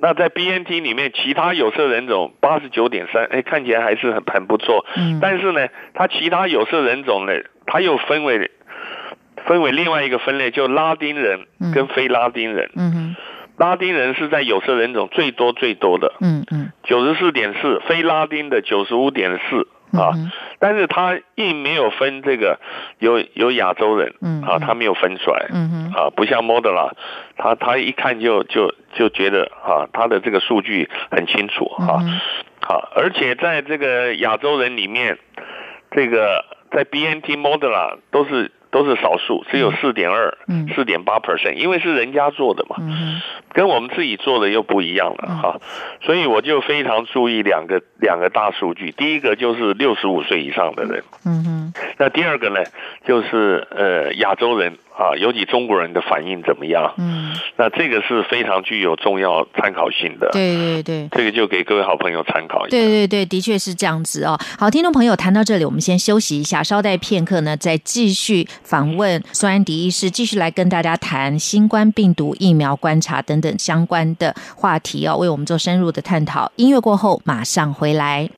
[0.00, 4.84] 那在 BNT 里面，其他有色人种八十九点三，哎，看起来还是很很不错。
[4.96, 5.18] 嗯。
[5.20, 7.32] 但是呢，它其他有色人种呢，
[7.66, 8.50] 它又分为
[9.46, 12.70] 分为另外一个分类，就拉丁人跟非拉丁人。
[12.76, 13.16] 嗯哼。
[13.56, 16.14] 拉丁人是在有色人种最多最多的。
[16.20, 16.70] 嗯嗯。
[16.84, 19.66] 九十四点四，非拉丁的九十五点四。
[19.92, 20.12] 啊，
[20.58, 22.58] 但是他并没有分这个
[22.98, 24.14] 有有亚洲人，
[24.46, 25.46] 啊，他没有分出来，
[25.94, 26.92] 啊，不像 Moderna，
[27.36, 32.04] 他他一看就就就觉得啊，他的这个数据很清楚，啊，
[32.60, 35.18] 好，而且在这个亚洲人里面，
[35.90, 38.52] 这个在 BNT Moderna 都是。
[38.70, 40.36] 都是少数，只有四点二、
[40.74, 43.20] 四点八 percent，因为是人家做的嘛，嗯
[43.52, 45.60] 跟我们自己做的又不一样了哈，
[46.02, 52.60] 所以我就非常注意两个两个大数据，第一个就是六十五岁以上的人，嗯哼，那第二个呢，
[53.06, 54.76] 就是呃亚洲人。
[54.98, 56.92] 啊，尤其中国人的反应怎么样？
[56.98, 60.28] 嗯，那这个是非常具有重要参考性的。
[60.32, 62.76] 对对对，这个就给各位好朋友参考一下。
[62.76, 64.36] 对对对，的确是这样子哦。
[64.58, 76.52] 好，听众朋友谈到这里，我们先休息一下，稍待片刻呢，再继续访问苏安迪医师，继续来跟大家谈新冠病毒疫苗观察等等相关的话题哦，为我们做深入的探讨。
[76.56, 78.28] 音乐过后马上回来。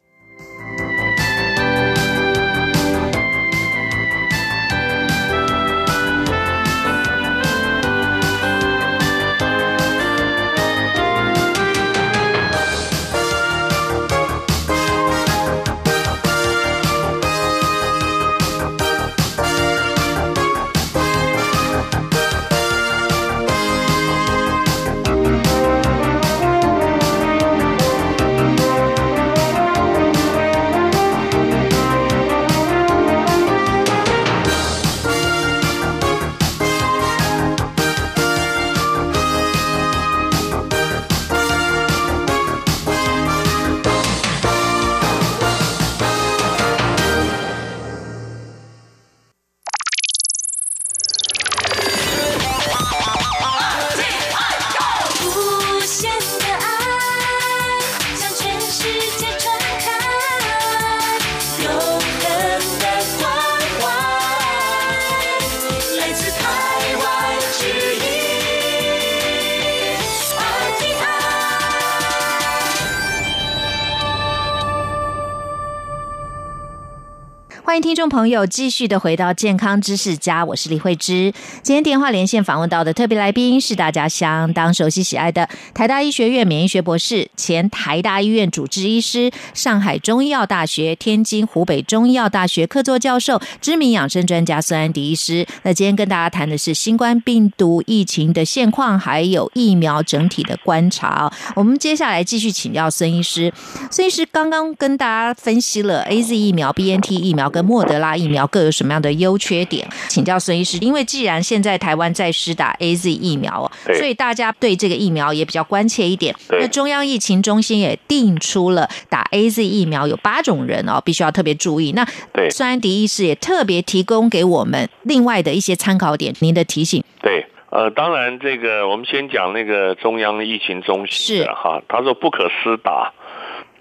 [77.91, 81.35] 听众朋友继续的回到健康知识家，我是李慧芝。
[81.61, 95.45] 今天电话连线访问到的特别来宾是大家相当熟悉喜爱的台大医学院免疫学博士、前台大医院主治医师、上海中医药大学、天津湖北中医药大学客座教授、知名养生专家孙安迪医师。
[95.65, 101.29] 那今天跟大家谈的是新冠病毒疫情的现况，还有疫苗整体的观察。
[101.57, 103.53] 我们接下来继续请教孙医师。
[103.91, 109.87] 孙医师刚刚跟大家分析了 A Z 疫苗、B N T 疫苗跟莫德拉疫苗各有什么样的优缺点？
[110.09, 116.35] 请教孙医师，因为既然现在台湾在施打 A Z 疫苗哦，所以大家对这个疫苗也比较关切一点。
[116.51, 121.93] 那中央疫情中心也定出了打 A Z 疫苗有八种人哦，必须要特别注意。
[121.93, 122.07] 那
[122.51, 127.03] 孙安迪医师也特别提供给我们另外的一些参考点，您的提醒。
[127.23, 133.13] 对，呃，当然这个我们先讲那个中央疫情中心的哈，他说不可施打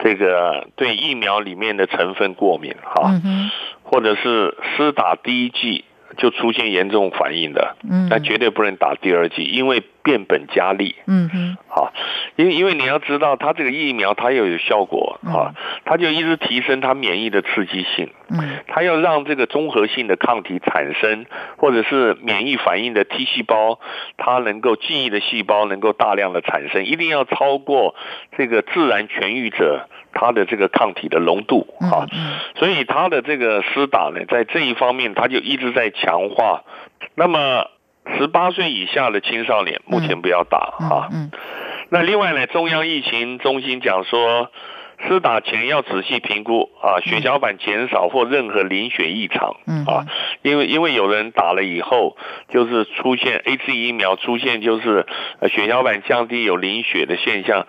[0.04, 3.14] 这个对疫苗里面的成分过敏哈。
[3.89, 5.84] 或者是施打第一剂
[6.17, 10.95] 就出现严重反应的，嗯，那绝对不能打第二剂，因为变本加厉。
[11.06, 11.93] 嗯哼，好，
[12.36, 15.54] 因为因为你要知道，它这个疫苗它要有效果啊，
[15.86, 18.10] 它就一直提升它免疫的刺激性。
[18.30, 21.25] 嗯，它要让这个综合性的抗体产生，
[21.58, 23.80] 或者是免疫反应的 T 细胞，
[24.17, 27.93] 它能够记忆的细胞能够大量的产生，一定要超过
[28.36, 29.88] 这个自然痊愈者。
[30.19, 32.08] 它的这个抗体的浓度啊，
[32.58, 36.63] 所以它的这个施打呢，在这一方面，它就一直在强化。
[37.15, 37.67] 那么
[38.17, 41.10] 十八岁以下的青少年目前不要打啊。
[41.89, 44.51] 那另外呢，中央疫情中心讲说。
[45.08, 49.55] 施打前要仔细评估啊，血小板减少或任何凝血异常
[49.88, 50.03] 啊，
[50.41, 52.17] 因为因为有人打了以后，
[52.49, 55.08] 就是出现 A Z 疫苗出现就是
[55.49, 57.65] 血小板降低有凝血的现象，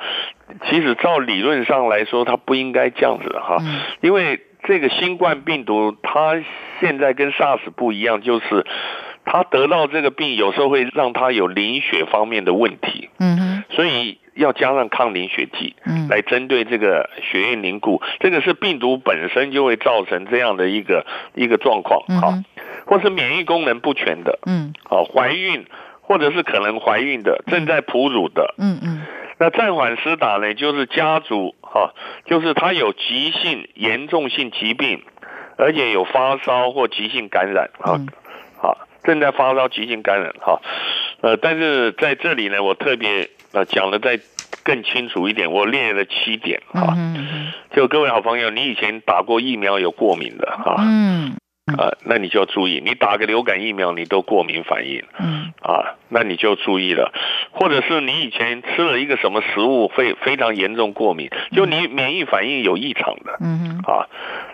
[0.68, 3.58] 其实照理论上来说，它不应该这样子哈，
[4.00, 6.42] 因为这个新冠病毒它
[6.80, 8.66] 现在跟 SARS 不一样，就是
[9.24, 14.18] 它得到这个病有时候会让它有凝血方面的问题，嗯哼，所以。
[14.36, 22.32] 要加上抗凝血剂，嗯，来针对这个血液凝固，这个是病毒本身就会造成这样的一个一个状况，好，
[22.86, 25.66] 或是免疫功能不全的，嗯，好，怀孕
[26.00, 29.02] 或者是可能怀孕的，正在哺乳的，嗯嗯，
[29.40, 31.94] 那暂缓施打呢，就是家族哈，
[32.26, 35.02] 就是他有急性严重性疾病，
[35.56, 37.98] 而且有发烧或急性感染，好，
[38.62, 40.60] 好，正在发烧急性感染，哈，
[41.22, 43.30] 呃，但是在这里呢，我特别。
[43.52, 44.20] 呃讲的再
[44.62, 46.94] 更清楚一点，我列了七点啊。
[47.74, 50.76] 就各位好朋友，你以前打过疫苗有过敏的哈？
[50.78, 51.34] 嗯。
[51.76, 55.04] 啊，那你就要注意，你打个流感疫苗你都过敏反应。
[55.18, 55.52] 嗯。
[55.62, 57.12] 啊，那你就注意了，
[57.50, 63.36] 或者是你以前吃了一个什么食物非非常严重过敏，就你免疫反应有异常的。
[63.40, 64.06] 嗯啊，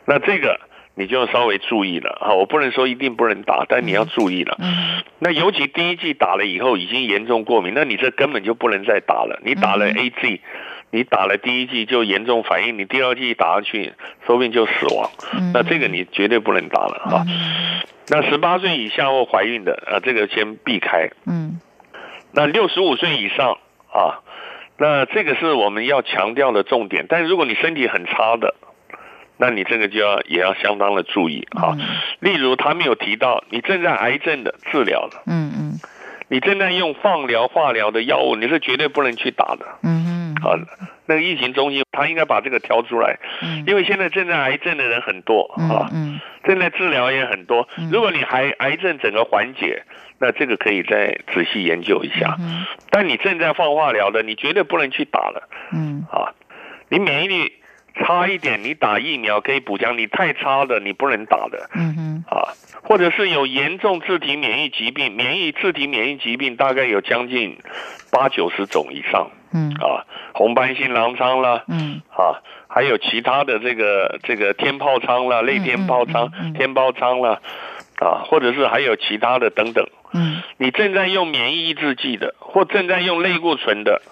[0.07, 0.61] 那这个。
[0.99, 2.33] 你就要稍微注意了啊！
[2.33, 4.57] 我不能说一定不能打，但你要注意了。
[4.59, 5.03] 嗯。
[5.19, 9.39] 那尤其第一剂打了以后已经严重过敏，那你这根本就不能再打了。
[9.45, 10.41] 你打了 A G，
[10.91, 13.93] 你打了第一剂就严重反应，你第二剂打上去，
[14.27, 15.11] 说不定就死亡。
[15.35, 15.53] 嗯。
[15.53, 17.25] 那这个你绝对不能打了哈。
[17.27, 17.83] 嗯。
[18.09, 21.11] 那十八岁以下或怀孕的啊，这个先避开。
[21.27, 21.61] 嗯。
[22.33, 23.59] 那六十五岁以上
[23.93, 24.21] 啊，
[24.79, 27.07] 那这个是我们要强调的重点。
[27.09, 28.55] 但是如果你身体很差的，
[29.39, 31.77] 那你这个就要也要相当的注意啊。
[32.21, 35.81] 例如他们有提到你正在癌症的治疗了，嗯嗯，
[36.29, 40.59] 你正在用放疗、化疗的药物，你是绝对不能去打的，嗯嗯，啊，
[41.07, 49.85] 那个疫情中心他应该把这个挑出来，嗯，因为现在正在癌症的人很多啊，嗯，正在治疗也很多，如果你还癌症整个缓解，
[50.19, 56.35] 那这个可以再仔细研究一下，嗯，但你正在放化疗的，你绝对不能去打了，嗯，啊，
[56.89, 57.53] 你免疫力。
[57.99, 61.71] 差一点，你打疫苗可以补强；你太差的，你不能打的。
[61.75, 67.57] 嗯哼，啊，或者是有严重自体免疫疾病，免疫自体免疫疾病大概有将近
[68.13, 69.31] 八九十种以上。
[69.57, 77.41] 嗯，啊，红斑性狼疮啦，嗯，啊，还有其他的这个这个天疱疮啦、类天疱疮、天疱疮啦，
[78.01, 79.87] 啊，或者是还有其他的等等。
[80.13, 84.03] 嗯，你正在用免疫抑制剂的，或正在用类固醇的。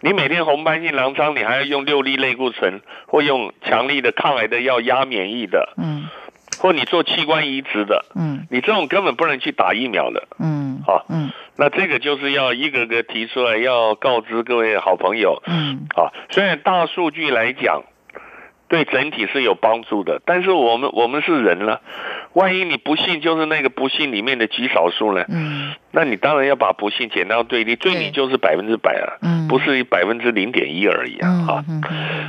[0.00, 6.08] 你每天红斑性狼疮，你还要用六粒类固醇，或用强力的抗癌的药压免疫的，嗯，
[6.64, 17.82] 或你做器官移植的，嗯，你这种根本不能去打疫苗的，嗯，好，嗯，那这个就是要一个个提出来，要告知各位好朋友，嗯，啊，虽然大数据来讲。
[18.66, 21.82] 对整体是有帮助的，但是我们我们是人了，
[22.32, 25.24] 万一你不幸就是那个不幸里面的极少数呢？
[25.28, 31.64] 嗯，那你当然要把不幸减到最低，对你就是百分之百了，嗯，不是百分之零点一而已啊，哈，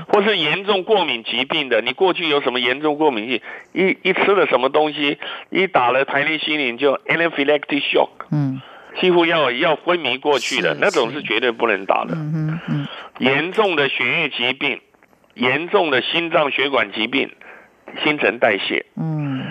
[0.09, 3.41] 或是严重过敏疾病的，你过去有什么严重过敏性，
[3.73, 5.17] 一一吃了什么东西，
[5.49, 8.61] 一打了排列西林就 anaphylactic shock，嗯，
[8.99, 12.87] 几乎要要昏迷过去的那种是绝对不能打的，嗯嗯，
[13.19, 14.81] 严重的血液疾病。
[15.35, 17.29] 严重的心脏血管疾病、
[18.03, 19.43] 新陈代谢，嗯，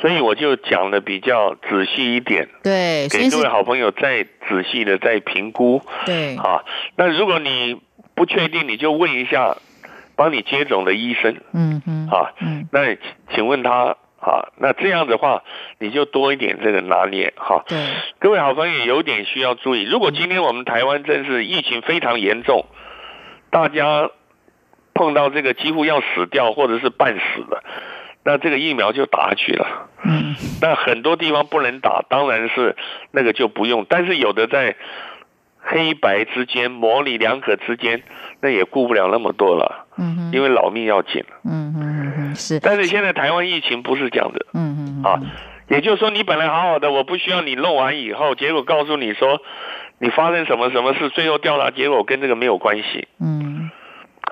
[0.00, 6.62] 所以我就讲的比较仔细一点，对，给各位好朋友再仔细的再评估，对，啊，
[6.96, 7.80] 那如果你
[8.14, 9.56] 不确定，你就问一下
[10.14, 12.96] 帮你接种的医生，嗯嗯，啊，嗯，那
[13.34, 15.42] 请问他，啊，那这样的话，
[15.80, 17.78] 你就多一点这个拿捏，哈，对，
[18.20, 22.64] 各位好朋友有点需要注意，如果今天我们台湾真是疫情非常严重，
[23.50, 24.10] 大家。
[24.96, 27.62] 碰到这个几乎要死掉或者是半死的，
[28.24, 29.88] 那这个疫苗就打下去了。
[30.04, 32.74] 嗯，那很多地方不能打，当然是
[33.10, 33.84] 那个就不用。
[33.88, 34.74] 但是有的在
[35.60, 38.02] 黑白之间、模棱两可之间，
[38.40, 39.86] 那也顾不了那么多了。
[39.98, 41.24] 嗯因为老命要紧。
[41.44, 42.60] 嗯嗯嗯是。
[42.60, 44.46] 但是现在台湾疫情不是这样的。
[44.54, 45.20] 嗯嗯啊，
[45.68, 49.40] 也就是说你本来好好的，我不需要你弄完以后，结果告诉你说
[49.98, 53.08] 你发生什么什么事，最后调查结果跟这个没有关系。
[53.20, 53.55] 嗯。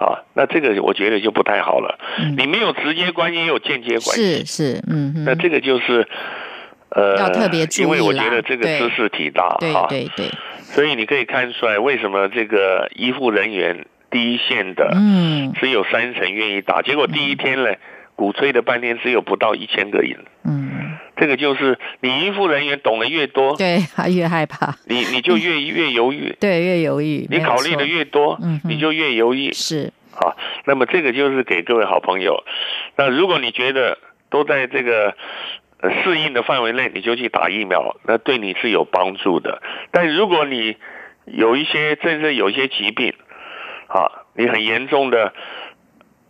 [0.00, 1.98] 啊，那这个我觉得就不太好了。
[2.36, 4.44] 你没有直接关系，也有间接关系。
[4.44, 5.24] 是是，嗯。
[5.24, 6.06] 那这个就是，
[6.88, 10.30] 呃，要特别注意因为我觉得这个知识体大，哈对对。
[10.62, 17.70] 所以你可以看出来，为什么这个医护人员第一线的，嗯，只有三成愿意打，结果第一天呢，
[18.16, 20.24] 鼓吹了半天只有不到一千个人。
[20.44, 20.70] 嗯。
[21.16, 27.24] 这个就是你医护人员懂得越多，对，他越害怕，你你就越越犹豫， 对，越犹豫。
[27.30, 29.52] 你考虑的越多，嗯，你就越犹豫。
[29.52, 32.42] 是，好，那么这个就是给各位好朋友。
[32.96, 33.98] 那如果你觉得
[34.28, 35.14] 都在这个
[36.02, 39.62] 适应的范围内，你就去打疫苗，那对你是有帮助的。
[39.92, 40.76] 但如果你
[41.26, 43.14] 有一些，甚至有一些疾病，
[43.86, 45.32] 啊，你很严重的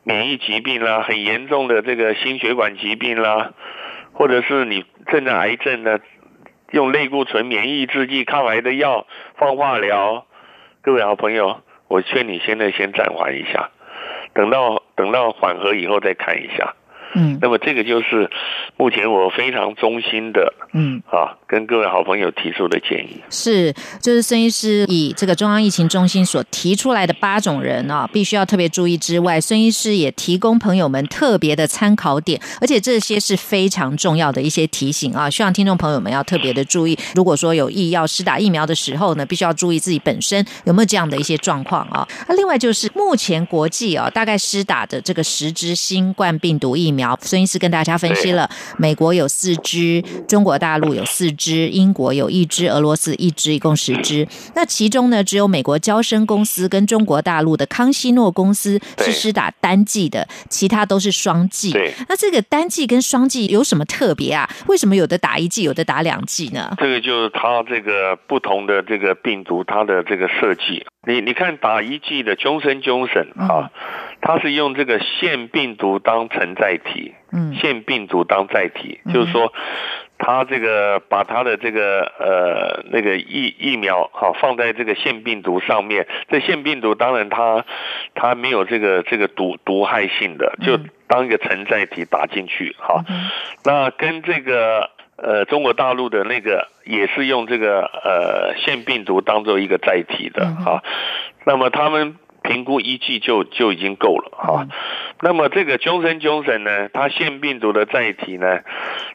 [0.04, 3.52] 免疫疾病啦，很严重的这个心血管疾病啦。
[4.12, 6.00] 或者是你正在癌症的，
[6.70, 10.24] 用类固醇、免疫制剂、抗癌的药、放化疗，
[10.82, 13.70] 各位好朋友，我劝你现在先暂缓一下，
[14.32, 16.74] 等到等到缓和以后再看一下。
[17.14, 18.29] 嗯，那么这个就是
[18.77, 36.98] 目前我非常衷心的，嗯啊，跟各位好朋友提出的建议是，就是孙医师以这个中央疫情中心所提出来的八种人啊，必须要特别注意之外，孙医师也提供朋友们特别的参考点，而且这些是非常重要的一些提醒啊，希望听众朋友们要特别的注意。
[37.14, 42.07] 如果说有意要施打疫苗的时候呢，必须要注意自己本身有没有这样的一些状况啊。
[42.27, 47.03] 那另外就是目前国际啊，大概施打的这个十支新冠病毒疫苗。
[47.20, 54.26] 孙医师跟大家分析了，美国有四支，中国大陆有四支，英国有一支，俄罗斯一支，一共十支。
[54.54, 61.72] 那其中呢，只有美国交生公司跟中国大陆的康希诺公司是施打单剂的，其他都是双剂。
[62.08, 64.48] 那这个单剂跟双剂有什么特别啊？
[64.68, 66.74] 为什么有的打一剂，有的打两剂呢？
[66.78, 70.86] 这个就是它这个不同的这个病毒，它的这个设计。
[71.06, 73.70] 你你看打一剂的 Johnson Johnson 啊，
[74.22, 76.93] 它是用这个腺病毒当承载体，
[77.33, 79.52] 嗯，腺病毒当载体，就是说，
[80.18, 87.64] 他这个把他的这个呃那个疫疫苗哈放在这个腺病毒上面，这腺病毒当然它
[88.14, 90.78] 它没有这个这个毒毒害性的，就
[91.09, 93.05] 当一个承载体打进去，哈，
[93.64, 100.82] 那跟这个呃中国大陆的那个也是用这个呃腺病毒当做一个载体的，哈，
[101.45, 104.68] 那么他们评估一剂就就已经够了，哈，
[105.22, 108.61] 那么这个 Johnson Johnson 呢，它腺病毒的载体呢，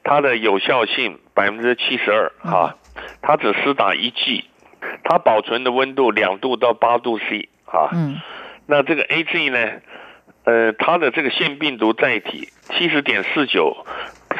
[0.04, 2.76] 它的有效性百分之七十二，哈，
[3.22, 4.46] 它只施打一剂，
[5.04, 8.18] 它保存的温度两度到八度 C，哈，嗯，
[8.66, 9.82] 那这个 A G 呢？
[10.46, 13.86] 呃，它的这个腺病毒载体七十点四九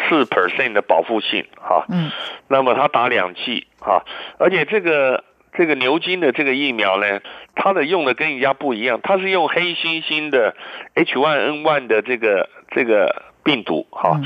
[0.08, 2.10] 四 percent 的保护性哈，嗯，
[2.48, 4.04] 那么它打两剂哈，
[4.40, 5.24] 而且这个
[5.54, 7.22] 这个牛津的这个疫苗呢，
[7.56, 10.56] 它的用的跟人家不一样，它是用黑猩猩的
[10.96, 14.20] H1N1 的这个这个病毒哈，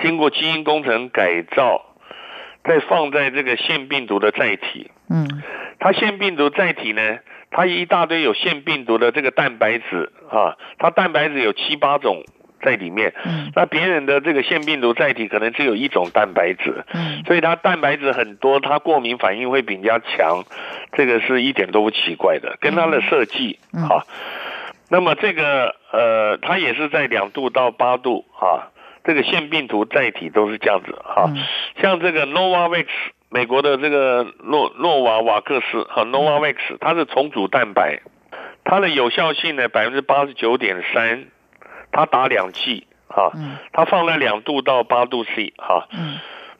[0.00, 1.84] 经过基因工程改造，
[2.64, 5.42] 再放在这个腺病毒的载体，嗯，
[5.78, 7.18] 它腺病毒载体呢？
[7.50, 12.22] 它一大堆有腺病毒的这个蛋白质啊，它蛋白质有七八种
[12.62, 13.12] 在里面。
[13.24, 13.50] 嗯。
[13.54, 16.84] 那别人的这个腺病毒载体可能只有一种蛋白质。
[16.92, 17.22] 嗯。
[17.26, 20.44] 所以它蛋白质很多，它过敏反应会比人家强，
[20.92, 24.04] 这个是一点都不奇怪的，跟它的设计啊。
[24.90, 28.70] 那么这个呃，它也是在两度到八度啊，
[29.04, 31.30] 这个腺病毒载体都是这样子哈。
[31.80, 32.86] 像这个 Novavax。
[33.30, 38.00] 美国的这个诺诺瓦瓦克斯和 Novavax，它是重组蛋白，
[38.64, 41.26] 它的有效性呢百分之八十九点三，
[41.98, 43.32] 它打两剂哈，
[43.72, 45.88] 它放在两度到八度 C 哈，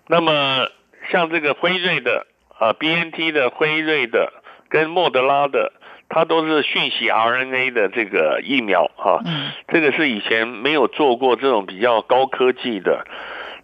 [0.09, 0.67] 那么
[1.13, 2.27] 像这个辉瑞的
[2.59, 4.33] 啊 BNT 的辉瑞的
[4.69, 5.73] 跟莫德拉的，
[6.09, 9.23] 它都是讯息 RNA 的这个疫苗哈，
[9.69, 13.07] 这个是以前没有做过这种比较高科技的。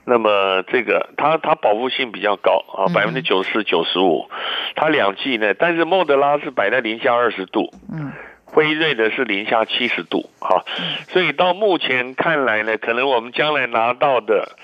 [0.06, 4.30] 那么这个它它保护性比较高啊，百分之九十九十五，
[4.76, 8.12] 它两剂呢，但是莫德拉是摆在零下二十度，嗯，
[8.44, 10.64] 辉瑞的是零下七十度，哈，
[11.08, 14.56] 所以到目前看来呢，可能我们将来拿到的，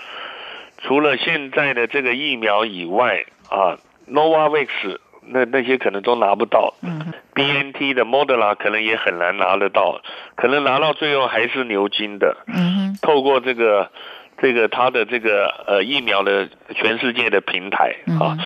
[0.78, 3.78] 除了现在的这个疫苗以外啊
[4.08, 10.00] ，Novavax 那那些可能都拿不到，嗯，BNT 的莫德拉可能也很难拿得到，
[10.36, 13.90] 可能拿到最后还是牛津的，嗯，透过这个。
[14.42, 18.38] 这个它的这个呃疫苗的全世界的平台啊，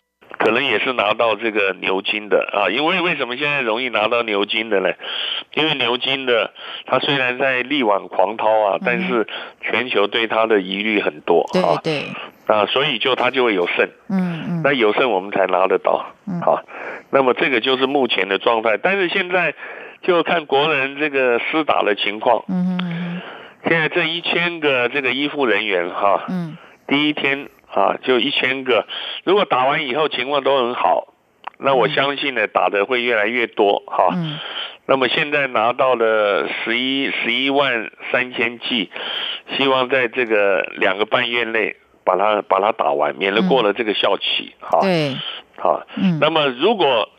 [0.45, 4.91] 可能也是拿到这个牛津的啊，因为为什么现在容易拿到牛津的呢？
[5.55, 6.51] 因为牛津的
[6.85, 9.27] 它虽然在力挽狂涛啊，但是
[9.61, 12.03] 全球对它的疑虑很多啊，对。
[12.45, 16.61] 啊，所以就它就会有剩，嗯嗯，那有剩我们才拿得到，好，
[17.09, 19.55] 那么这个就是目前的状态，但是现在
[20.03, 23.21] 就看国人这个施打的情况，嗯嗯。
[23.67, 26.55] 现在这一千个这个医护人员哈，嗯，
[26.87, 28.87] 第一天啊就一千个，
[29.25, 31.13] 如果打完以后情况都很好，
[31.59, 34.09] 那我相信呢打的会越来越多哈。
[34.15, 34.39] 嗯，
[34.85, 38.89] 那么现在拿到了十一十一万三千剂，
[39.57, 44.79] 希望在这个两个半月内把它把它打完，免得过了这个效期哈。
[44.81, 45.15] 对，
[45.57, 47.09] 好，嗯，那么如果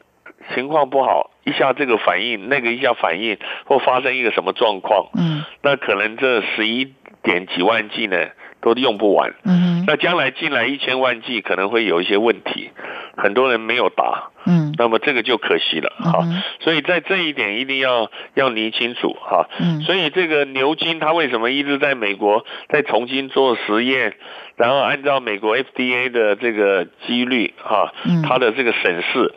[0.55, 1.31] 情况不好。
[1.47, 6.93] 一下这个反应，那个一下反应，或发生一个什么状况，嗯，那可能这十一
[7.23, 8.31] 点几万剂呢
[8.67, 12.71] 都用不完，嗯，那将来进来一千万剂可能会有一些问题，
[13.17, 16.27] 很多人没有打，嗯，那么这个就可惜了，哈，
[16.59, 24.17] 所以在这一点一定要要理清楚，哈，嗯，所以这个牛津它为什么一直在美国在重新做实验，
[24.57, 29.33] 然后按照美国 FDA 的这个几率，哈，嗯，它的这个审视。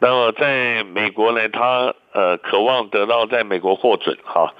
[0.00, 4.54] 那么在美国呢，他呃渴望得到在美国获准哈，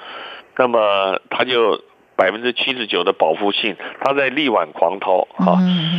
[0.58, 1.82] 那么他就
[2.22, 5.58] 百分之七十九的保护性，他在力挽狂涛哈，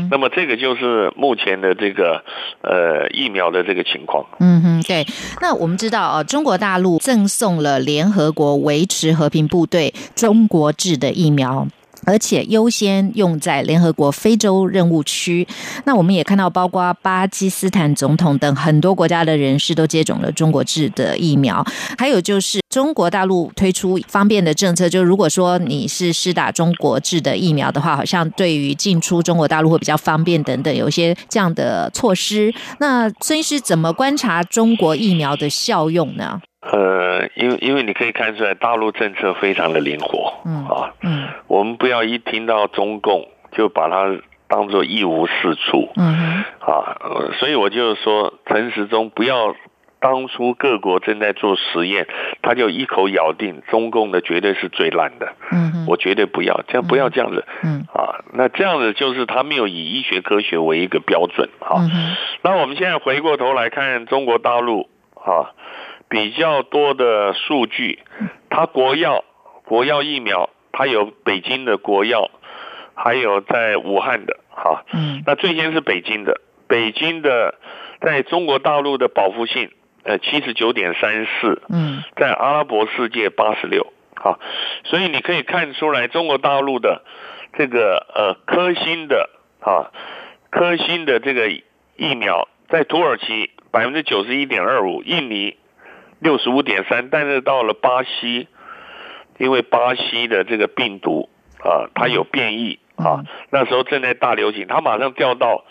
[0.10, 2.24] 那么这个就是目前的这个
[2.62, 4.26] 呃疫苗的这个情况。
[4.40, 5.06] 嗯哼，对。
[5.42, 11.68] 那我们知道啊，中国大陆赠送了联合国维持和平部队中国制的疫苗。
[12.06, 15.48] 而且优先用在联合国非洲任务区。
[15.86, 21.66] 那我们也看到，包括巴基斯坦总统等很多国家的人士都接种了中国制的疫苗。
[21.98, 32.54] 还有就是中国大陆推出方便的政策，就如果说你是施打中国制的疫苗的话，好像对于进出中国大陆会比较方便等等，有一些这样的措施。
[32.80, 36.42] 那孙医师怎么观察中国疫苗的效用呢？
[36.72, 46.96] 呃，因为因为你可以看出来，大陆政策非常的灵活，嗯啊，嗯，我们不要一听到中共就把它当做一无是处，嗯啊，
[47.38, 49.54] 所以我就说陈时中不要
[50.00, 52.08] 当初各国正在做实验，
[52.42, 61.82] 他就一口咬定中共的绝对是最烂的，嗯我绝对不要这样，不要这样子，嗯啊，那这样子就是他没有以医学科学为一个标准，哈，
[62.42, 65.52] 那我们现在回过头来看中国大陆，哈。
[66.14, 67.98] 比较多的数据，
[68.48, 69.26] 它国药
[69.66, 72.30] 国药疫苗它有北京的国药，
[72.94, 74.86] 还有在武汉的哈。
[74.94, 75.24] 嗯。
[75.26, 77.56] 那最先是北京的，北京的
[78.00, 79.72] 在中国大陆的保护性
[80.04, 84.40] 呃七十九点三四，嗯，在阿拉伯世界八十六，好，
[84.84, 87.02] 所以你可以看出来中国大陆的
[87.58, 89.90] 这个呃科兴的啊
[90.52, 95.58] 科兴的这个疫苗在土耳其百分之九十一点二五，印尼
[96.24, 98.48] 六十五点三，但是到了巴西。
[99.40, 101.28] 因为巴西的这个病毒
[101.60, 105.66] 啊，它有变异啊，那时候正在大流行，它马上掉到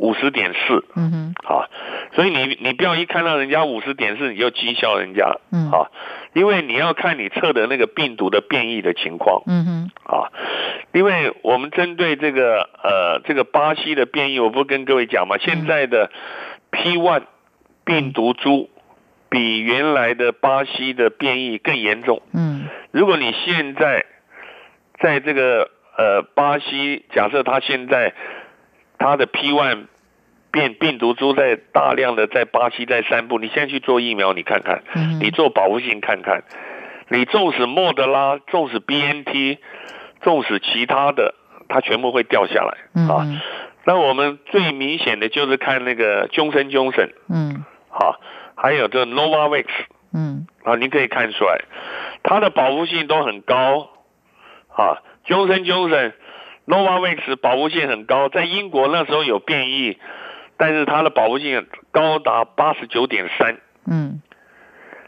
[0.00, 1.68] 五十点四，嗯哼，啊，
[2.14, 5.90] 所以你你不要一看到人家五十点四你就讥笑人家，嗯，啊，
[6.32, 10.32] 因为你要看你测的那个病毒的变异的情况，嗯哼，啊，
[10.94, 16.10] 因为我们针对这个呃这个巴西的变异，我不跟各位讲嘛，现在的
[16.70, 17.24] P one
[17.84, 18.70] 病毒株。
[19.34, 22.22] 比原来的巴西的变异更严重。
[22.32, 24.06] 嗯，如果你现在
[25.00, 28.14] 在这个呃巴西，假设它现在
[28.96, 29.86] 它的 P one
[30.52, 34.84] 变病毒株在大量的在巴西在散布，你现在去做疫苗，你看看，
[35.18, 36.44] 你做保护性看看，
[37.08, 39.58] 你纵使莫德拉，纵使 B N T，
[40.22, 41.34] 纵使其他的，
[41.66, 43.26] 它全部会掉下来啊。
[43.84, 48.20] 那我们最明显的就是看那个 Johnson Johnson，，嗯，好。
[48.56, 49.66] 还有这 Novavax，
[50.14, 51.58] 嗯，啊，你可以看出来，
[52.22, 53.90] 它的保护性都很高，
[54.68, 56.12] 啊，Johnson Johnson
[56.66, 59.98] Novavax 保护性很高，在英国那时候有变异，
[60.56, 64.22] 但是它的保护性高达八十九点三，嗯，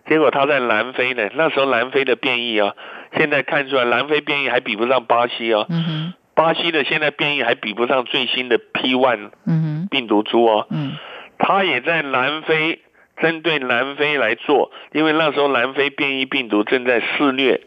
[0.08, 2.74] 结果它在南非呢，那时候南非的变异啊，
[3.16, 10.96] 现在看出来南非变异还比不上巴西哦，嗯哼，巴西的现在变异还比不上最新的 P one，嗯哼，病毒株哦，嗯，
[11.38, 12.80] 它也在南非。
[13.16, 17.62] 针对南非来做，因为那时候南非变异病毒正在肆虐，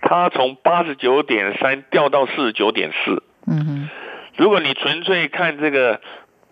[0.00, 3.22] 它从八十九点三掉到四十九点四。
[3.46, 3.88] 嗯哼，
[4.36, 6.00] 如果你纯粹看这个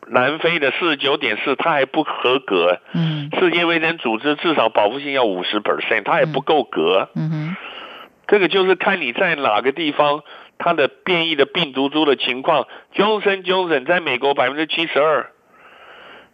[0.08, 2.80] 南非的四十九点四，它还不合格。
[2.92, 7.08] 嗯，世界卫生组织至少保护性要五十 percent，它也不够格。
[7.14, 7.56] 嗯哼，
[8.26, 10.24] 这个就是看你在哪个地方，
[10.58, 12.66] 它的变异的病毒株的情况。
[12.94, 15.30] Johnson Johnson 在美国百分之七十二。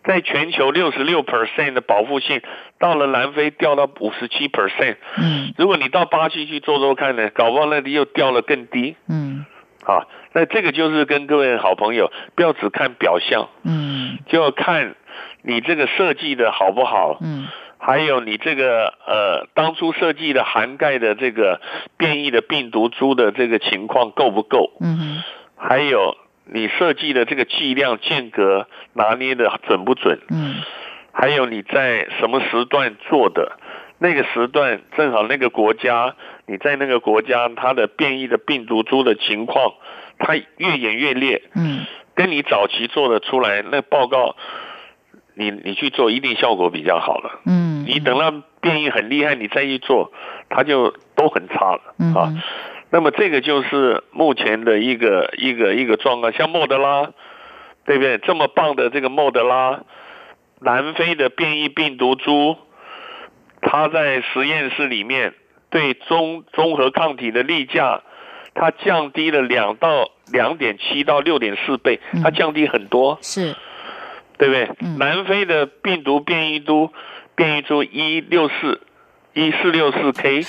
[0.06, 2.40] 在全球六十六 percent 的保护性，
[2.78, 4.96] 到了南非掉到五十七 percent。
[5.18, 8.94] 嗯，如果你到巴西去做做看呢，搞不好那里又掉了更低。
[9.08, 9.44] 嗯，
[9.82, 13.48] 好，那这个就是跟各位好朋友，不要只看表象。
[13.64, 14.94] 嗯，就要看
[15.42, 17.18] 你这个设计的好不好。
[17.20, 17.48] 嗯，
[17.78, 21.60] 还有你这个呃当初设计的涵盖的这个
[21.96, 24.70] 变异的病毒株的这个情况够不够？
[24.80, 25.22] 嗯，
[25.56, 26.16] 还有。
[26.48, 30.20] 你设计的这个剂量间隔拿捏的准不准？
[30.30, 30.54] 嗯，
[31.12, 33.58] 还有你在什么时段做的，
[33.98, 36.14] 那个时段正好那个国家，
[36.46, 39.74] 你在那个国家它的变异的病毒株的情况，
[40.18, 41.42] 它越演越烈。
[41.54, 41.84] 嗯，
[42.14, 44.36] 跟你早期做的出来那报告，
[45.34, 47.40] 你你去做一定效果比较好了。
[47.46, 50.12] 嗯，你等到变异很厉害，你再去做，
[50.48, 51.80] 它就都很差了。
[52.14, 52.32] 啊。
[52.88, 57.10] 那么这个就是目前的一个一个一个状况，像莫德拉，
[57.84, 58.18] 对不对？
[58.18, 59.80] 这么棒的这个莫德拉，
[60.60, 62.56] 南非的变异病毒株，
[63.60, 65.34] 它在实验室里面
[65.68, 68.02] 对综综合抗体的例假，
[68.54, 73.56] 它降低了两到两点七到六点四倍，它降低很多，是，
[74.38, 74.70] 对不对？
[74.96, 76.92] 南非的病毒变异株
[77.34, 78.80] 变异株一六四
[79.34, 80.42] 一四六四 K，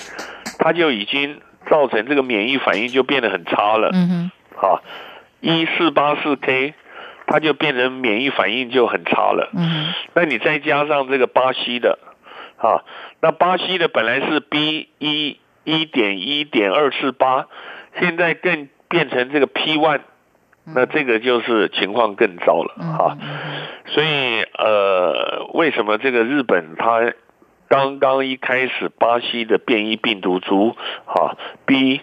[0.59, 1.41] 它就已经。
[1.69, 3.89] 造成这个免疫反应就变得很差了。
[3.93, 4.81] 嗯哼，好，
[5.41, 6.73] 一四八四 K，
[7.25, 9.49] 它就变成免疫反应就很差了。
[9.53, 11.99] 嗯，那你再加上这个巴西的，
[12.57, 12.83] 啊，
[13.21, 17.47] 那巴西的本来是 B 一一点一点二四八，
[17.99, 20.01] 现在更变成这个 P one，
[20.65, 23.17] 那这个就是情况更糟了啊。
[23.87, 27.13] 所以呃，为什么这个日本它？
[27.69, 32.01] 刚刚一开始，巴西的变异病毒株，哈，B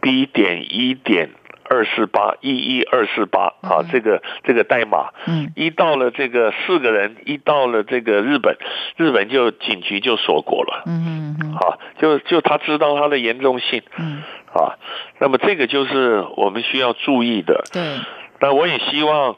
[0.00, 1.30] B 点一点
[1.68, 8.56] 二四八一一二四八，啊，这个这个代码，嗯，一到了这个四个人，一到了这个日本，
[8.96, 14.78] 日本就警局就锁国了，嗯嗯嗯，好，就就他知道它的严重性，嗯，啊，
[15.18, 17.98] 那么这个就是我们需要注意的，对，
[18.40, 19.36] 那我也希望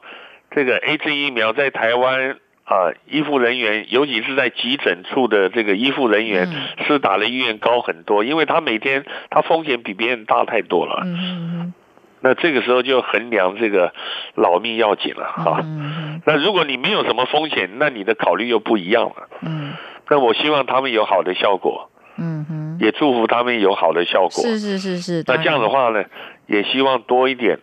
[0.50, 2.38] 这个 A Z 疫苗在台湾。
[2.66, 6.48] 啊，医护人员，尤其是在急诊处的这个医护人员，
[6.86, 11.02] 是打的医院高很多，因为他每天他风险比别人大太多了。
[11.04, 11.74] 嗯嗯
[12.22, 13.92] 那这个时候就衡量这个
[14.34, 15.60] 老命要紧了哈。
[15.62, 19.28] 嗯那如果你没有什么风险，那你的考虑又不一样了。
[19.42, 19.74] 嗯。
[20.08, 24.42] 那我希望他们有好的效果，嗯哼，也祝福他们有好的效果。
[24.42, 25.22] 是是是是。
[25.28, 26.04] 那这样的话呢，
[26.46, 27.60] 也希望多一点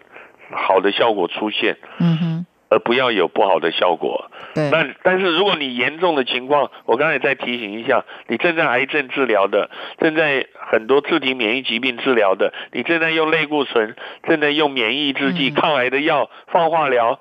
[0.52, 1.78] 好的效果出现。
[2.00, 2.46] 嗯哼。
[2.74, 4.32] 而不要有不好的效果。
[4.56, 4.72] 对。
[4.72, 9.70] 那但是如果你严重的情况，我刚才再提醒一下，你正在癌症治疗的，
[10.00, 13.96] 正在很多自体免疫疾病治疗的，你正在用类固醇，
[14.28, 17.20] 正在用免疫制剂、抗癌的药、放化疗。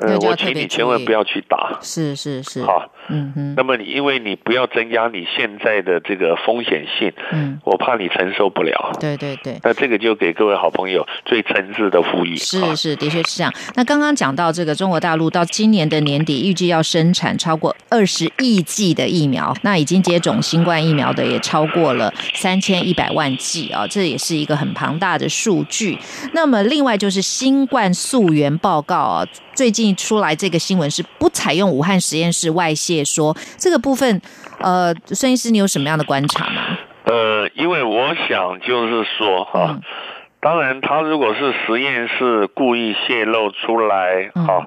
[0.00, 1.78] 呃，我请你千万不要去打。
[1.82, 2.62] 是是是。
[2.62, 3.54] 好，嗯哼。
[3.56, 8.92] 那么你因为你不要增加你现在的这个风险性，嗯，我怕你承受不了。
[9.00, 9.58] 对对对。
[9.62, 12.36] 那这个就给各位好朋友最诚挚的呼吁。
[12.36, 13.52] 是是，的确是这样。
[13.74, 25.98] 那刚刚讲到这个中国大陆到今年的年底，预计要生产超过二十亿剂的疫苗，那已经接种新冠疫苗的也超过了三千一百万剂啊，这也是一个很庞大的数据。
[26.32, 29.26] 那么另外就是新冠溯源报告啊。
[29.52, 34.20] 最近出来这个新闻是不采用武汉实验室外泄，说这个部分，
[34.60, 36.78] 呃，孙医师，你有什么样的观察吗？
[37.04, 39.80] 呃，因为我想就是说哈，
[40.40, 44.66] 当然他如果是实验室故意泄露出来，哈，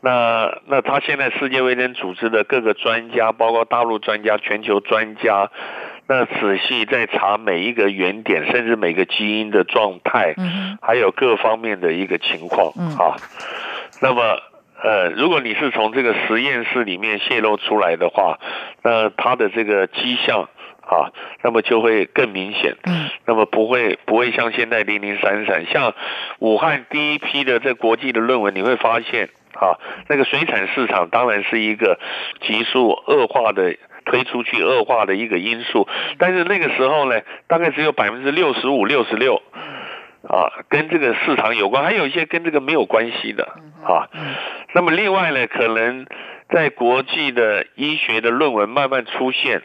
[0.00, 5.50] 那那他现在世界卫生组织的各个专家，包括大陆专家、全球专家，
[6.06, 13.16] 那仔细在查每一个原点，甚至每个基因的状态，嗯，还有各方面的一个情况，嗯，啊。
[14.00, 14.38] 那么，
[14.82, 18.38] 呃，如果你是从这个实验室里面泄露出来的话，
[18.82, 20.48] 那它的这个迹象
[20.82, 21.12] 啊，
[21.42, 22.76] 那么就会更明显。
[22.84, 23.08] 嗯。
[23.24, 25.94] 那么不会不会像现在零零散散，像
[26.40, 31.98] 武汉第一批的这国际的论文，你会发现啊，那个水产市场当然是一个
[32.42, 39.40] 急速恶化的推出去恶化的一个因素，但是那个时候呢，大概只有百分之六十五、六十六。
[40.28, 43.44] 啊，跟这个市场有关，还有一些跟这个没有关系的
[43.84, 44.08] 啊。
[44.72, 46.06] 那么另外呢，可能
[46.48, 49.62] 在国际的医学的论文慢慢出现，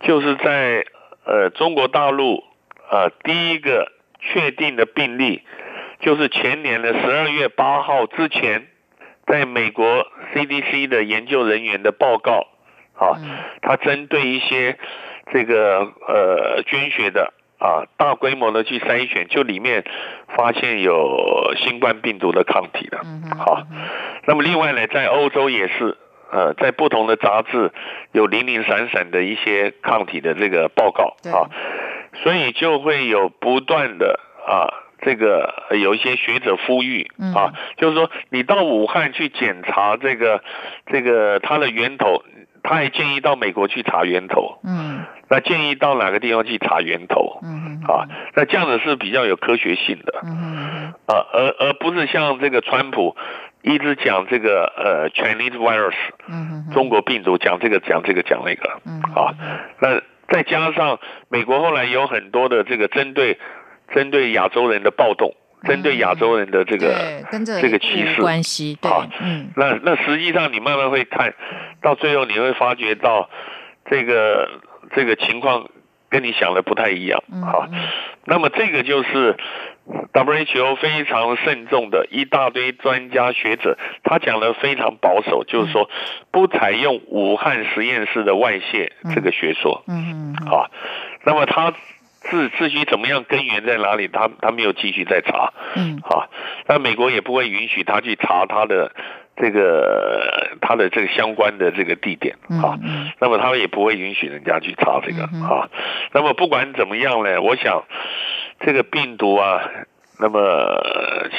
[0.00, 0.86] 就是在
[1.24, 2.44] 呃中国大陆
[2.90, 3.90] 啊第一个
[4.20, 5.42] 确定的病例，
[5.98, 8.68] 就是前年的十二月八号之前，
[9.26, 12.46] 在美国 CDC 的研究人员的报告
[12.94, 13.18] 啊，
[13.62, 14.78] 他针对一些
[15.32, 17.32] 这个呃捐血的。
[17.58, 19.84] 啊，大规模的去筛选，就里面
[20.36, 22.98] 发现有新冠病毒的抗体的。
[23.38, 23.62] 好，
[24.26, 25.96] 那么另外呢，在欧洲也是，
[26.30, 27.72] 呃，在不同的杂志
[28.12, 31.48] 有零零散散的一些抗体的这个报告啊，
[32.22, 34.68] 所以就会有不断的啊，
[35.00, 40.42] 这个有一些学者呼吁啊，就是说你到武汉去检查这个
[40.92, 42.22] 这个它的源头。
[42.68, 53.16] 他也建议到美国去查源头，嗯，那建议到哪个地方去查源头，嗯，啊，那这样子是比较有科学性的，嗯，啊，而而不是像这个川普
[53.62, 55.94] 一直讲这个呃 Chinese virus，
[56.28, 59.34] 嗯，中国病毒讲这个讲这个讲那个，嗯，啊，
[59.80, 60.98] 那再加上
[61.28, 63.38] 美国后来有很多的这个针对
[63.94, 65.34] 针对亚洲人的暴动。
[65.62, 66.94] 针对亚洲人的这个
[67.60, 71.34] 这个歧视关系，对，嗯，那那实际上你慢慢会看
[71.80, 73.28] 到最后，你会发觉到
[73.90, 74.48] 这个
[74.94, 75.68] 这个情况
[76.08, 77.68] 跟你想的不太一样，好，
[78.24, 79.36] 那么这个就是
[80.12, 85.90] WHO 非常慎重的一大堆专家学者，他讲的非常保守，就是说
[86.30, 90.70] 不采用武汉实验室的外泄这个学说，嗯，好，
[91.24, 91.72] 那么他。
[92.30, 96.28] 至至于怎么样根源在哪里，他他没有继续再查，嗯，好，
[96.66, 98.92] 那美国也不会允许他去查他的
[99.36, 102.78] 这个他的这个相关的这个地点，啊，
[103.20, 105.68] 那么他们也不会允许人家去查这个，啊，
[106.12, 107.84] 那么不管怎么样呢，我想
[108.60, 109.62] 这个病毒啊，
[110.18, 110.40] 那么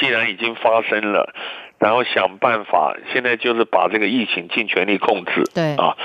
[0.00, 1.34] 既然已经发生了，
[1.78, 5.96] 然后想办法，现在就是把这个疫情尽全力控制，对，啊，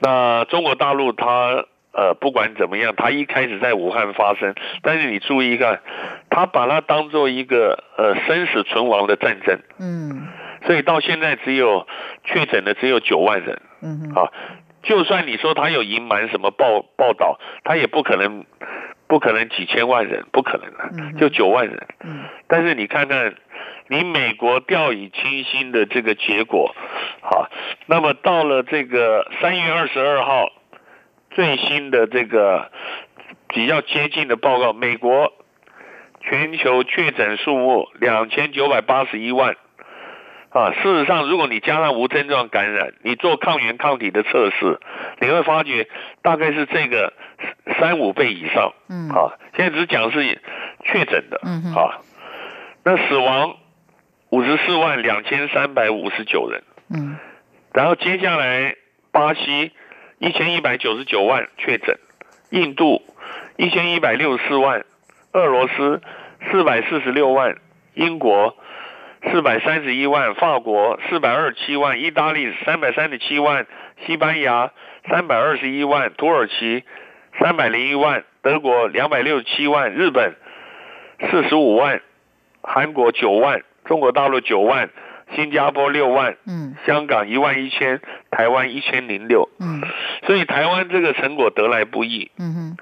[0.00, 1.64] 那中国大陆它。
[1.92, 5.80] 呃，不管怎么样，他一开始在武汉发生，但是你注意看，
[6.30, 10.28] 他把它当做一个呃生死存亡的战争，嗯，
[10.64, 11.88] 所以到现在只有
[12.24, 14.30] 确诊的只有九万人，嗯啊，
[14.84, 18.44] 就算你说他有隐瞒什么报报道，他也不可能
[19.08, 20.70] 不可能几千万人，不可能
[21.12, 23.34] 的，就九万人，嗯，但是你看看
[23.88, 26.72] 你美国掉以轻心的这个结果，
[27.20, 27.50] 好，
[27.86, 30.52] 那么到了这个三月二十二号。
[31.30, 32.70] 最新的这个
[33.48, 35.32] 比较接近的报告，美国
[36.20, 39.56] 全球确诊数目两千九百八十一万
[40.50, 40.72] 啊。
[40.72, 44.80] 事实上，如果你加上无症状感染，你做抗原抗体的测试，
[45.20, 45.88] 你会发觉
[46.22, 47.12] 大概是这个
[47.78, 48.72] 三五倍以上。
[48.88, 50.40] 嗯，啊，现在只讲是
[50.84, 51.40] 确诊的。
[51.44, 52.00] 嗯啊，
[52.84, 53.56] 那死亡
[54.30, 56.62] 五十四万两千三百五十九人。
[56.92, 57.16] 嗯，
[57.72, 58.74] 然后接下来
[59.12, 59.70] 巴西。
[60.20, 61.98] 一千一百九十九万确诊，
[62.50, 63.00] 印度
[63.56, 64.84] 一千一百六十四万，
[65.32, 66.02] 俄罗斯
[66.50, 67.56] 四百四十六万，
[67.94, 68.54] 英国
[69.32, 73.66] 四百三十一万，法国四百二十七万，意大利三百三十七万，
[74.04, 74.72] 西班牙
[75.08, 76.84] 三百二十一万，土耳其
[77.38, 80.36] 三百零一万，德国两百六十七万，日本
[81.30, 82.02] 四十五万，
[82.60, 84.90] 韩国九万，中国大陆九万。
[85.34, 88.00] 新加坡六万，嗯，香港一万一千，
[88.30, 89.82] 台湾一千零六，嗯，
[90.26, 92.76] 所以台湾这个成果得来不易，嗯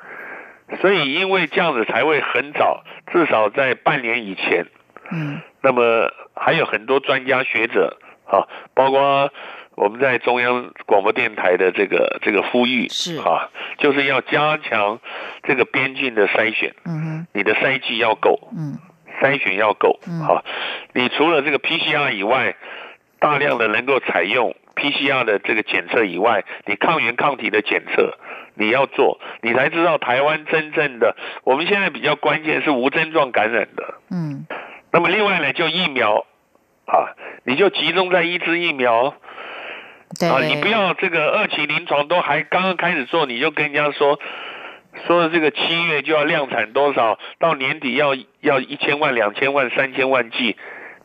[0.68, 4.66] 哼，所以因为这样子才会很早，至少在半年以前，
[5.11, 9.32] 嗯，那么还有很多专家学者啊，包括
[9.74, 13.16] 我们在中央广播电台的这个这个呼吁是。
[13.18, 14.99] 啊，就是要加强
[15.42, 18.78] 这个边境的筛选，嗯哼，你的筛剂要够，嗯。
[19.20, 20.44] 筛选要够，好，
[20.94, 22.54] 你除了这个 PCR 以外，
[23.20, 28.16] 大量的能够采用 PCR 的这个检测以外，你抗原抗体的检测
[28.54, 31.16] 你要做，你才知道台湾真正的。
[31.44, 34.46] 我们现在比较关键是无症状感染的，嗯，
[34.92, 36.26] 那么另外呢，就疫苗
[36.86, 37.14] 啊，
[37.44, 39.14] 你就集中在一支疫苗，
[40.30, 44.20] 啊，你不要这个二期临床都还刚刚开始做，你就跟人家说。
[45.07, 50.57] 说的这个七月就要量产多少，到年底要要一千万、两千万、三千万剂，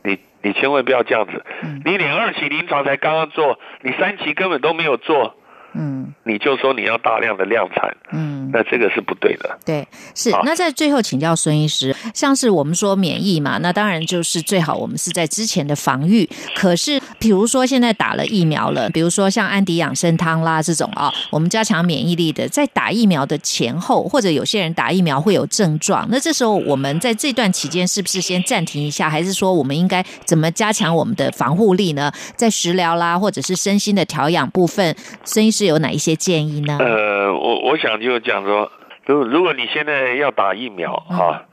[0.02, 1.44] 你你千万不要这样子，
[1.84, 5.36] 你连二期临床才刚刚做，你三期根本都没有做。
[5.74, 9.58] 嗯，你就说你要大量的量产，嗯，那这个是不对的。
[9.64, 10.30] 对，是。
[10.44, 16.28] 那在最后请教孙医师，像是我们说免疫嘛，那当然就是最好我们是在之前的防御。
[16.54, 32.12] 可是，比如说现在打了疫苗了，比如说像安迪养生汤啦这种啊，我们加强免疫力的，在打疫苗的前后，或者有些人打疫苗会有症状，那这时候我们在这段期间是不是先暂停一下，还是说我们应该怎么加强我们的防护力呢？
[32.36, 34.94] 在食疗啦，或者是身心的调养部分，
[35.24, 35.63] 孙医师。
[35.66, 36.76] 有哪一些建议呢？
[36.80, 38.70] 呃，我我想就讲说，
[39.06, 41.44] 如如果你现在要打疫苗啊，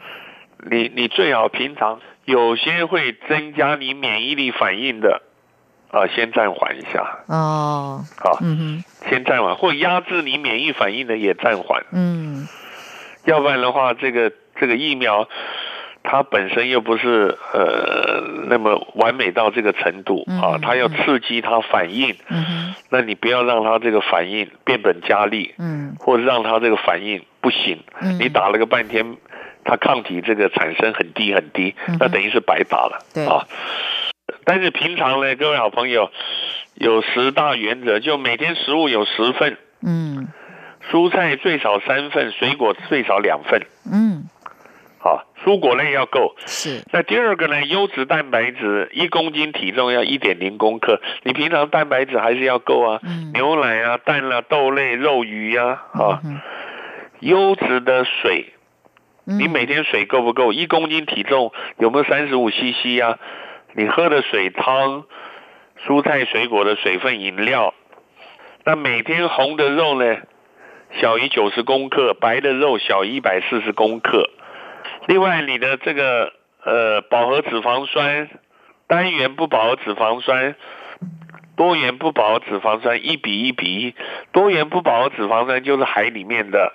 [0.69, 5.21] 你你最好平常有些会增加你免疫力反应的
[5.91, 8.03] 啊，先暂缓一下哦。
[8.17, 11.83] 好，嗯哼，先暂缓，或压制你免疫反应的也暂缓。
[11.91, 12.47] 嗯，
[13.25, 15.27] 要不然的话，这个这个疫苗。
[16.03, 22.15] 它本身又不是呃那么完美到这个程度啊，它要刺激它反应，
[22.89, 25.53] 那你不要让它这个反应变本加厉，
[25.99, 27.83] 或者让它这个反应不行，
[28.19, 29.15] 你打了个半天，
[29.63, 32.99] 它抗体这个产生很低很低，那等于是白打了
[33.29, 33.47] 啊。
[34.43, 36.09] 但是平常呢，各位好朋友
[36.75, 40.27] 有十大原则，就每天食物有十份，嗯，
[40.91, 44.23] 蔬菜最少三份，水果最少两份，嗯。
[45.03, 46.35] 好，蔬果类要够。
[46.45, 46.83] 是。
[46.93, 47.63] 那第二个呢？
[47.63, 51.01] 优质蛋白质一公斤体重要一点零公克。
[51.23, 52.99] 你平常蛋白质还是要够啊。
[53.01, 53.31] 嗯。
[53.33, 56.21] 牛奶啊、蛋啊、豆类、肉、鱼呀，啊。
[57.19, 58.53] 优质的水，
[59.25, 60.53] 你每天水够不够？
[60.53, 63.17] 一公斤体重有没有三十五 CC 呀？
[63.73, 65.05] 你喝的水汤、
[65.87, 67.73] 蔬菜水果的水分饮料，
[68.65, 70.17] 那每天红的肉呢，
[70.99, 74.29] 小于九十公克，白的肉小于一百四十公克。
[75.07, 78.29] 另外，你的这个呃饱和脂肪酸、
[78.87, 80.55] 单元不饱和脂肪酸、
[81.55, 83.95] 多元不饱和脂肪酸一比一比一，
[84.31, 86.71] 多元不饱和脂肪酸就是海里面的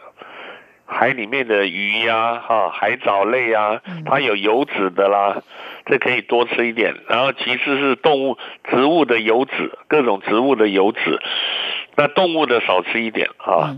[0.86, 5.42] 海里面的鱼呀，哈海藻类啊，它有油脂的啦，
[5.86, 6.94] 这可以多吃一点。
[7.08, 8.38] 然后其次是动物、
[8.70, 11.20] 植物的油脂，各种植物的油脂，
[11.96, 13.76] 那动物的少吃一点啊。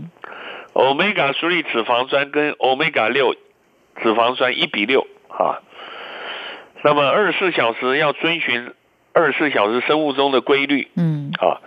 [0.73, 3.35] 欧米伽三脂肪酸跟欧米伽六。
[4.01, 5.59] 脂肪酸一比六啊，
[6.83, 8.71] 那么二十四小时要遵循
[9.13, 11.31] 二十四小时生物钟的规律，嗯。
[11.39, 11.61] 啊，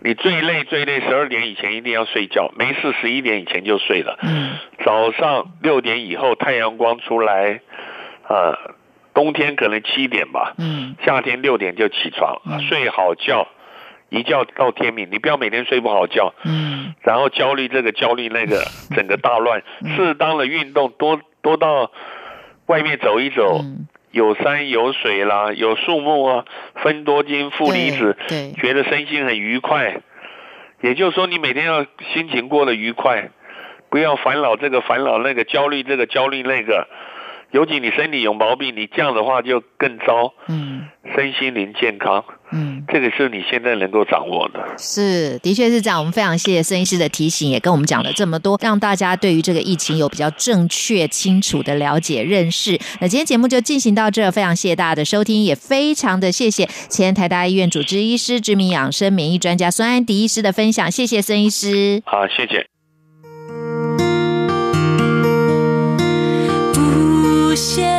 [0.00, 4.50] 你最累最累十二点以前一定要睡觉，没事十一点以前就睡了，嗯，
[4.84, 7.60] 早上六点以后太阳光出来，
[8.26, 8.58] 啊，
[9.14, 13.48] 冬天可能七点吧，嗯，夏天六点就起床，睡好觉。
[14.10, 18.62] 一觉到天明，你不要每天睡不好觉，嗯，然后焦虑这个焦虑那个，
[18.94, 19.62] 整个大乱。
[19.96, 21.90] 适当的运动，多多到
[22.66, 23.60] 外面走一走，
[24.10, 26.44] 有山有水啦，有树木啊，
[26.76, 30.00] 分多金负离子，对，觉得身心很愉快。
[30.80, 33.30] 也就是说，你每天要心情过得愉快，
[33.88, 36.86] 不要烦恼这个烦恼那个，焦虑这个焦虑那个。
[37.50, 40.34] 尤其你身体有毛病，你这样的话就更糟。
[40.48, 42.24] 嗯，身心灵健康，
[42.56, 44.64] 嗯，这个是你现在能够掌握的。
[44.78, 45.98] 是，的确是这样。
[45.98, 52.78] 我们非常谢谢孙医师的提醒，也跟我们讲了这么多，让大家对于这个疫情有比较正确、清楚的了解认识。
[53.00, 60.88] 那今天节目就进行到这，非常谢谢大家的收听，也非常的谢谢前台大医院主治医师、知名养生免疫专家孙安迪医师的分享。
[60.88, 62.02] 谢谢孙医师。
[62.06, 62.68] 好，谢谢。
[66.76, 67.93] 不谢。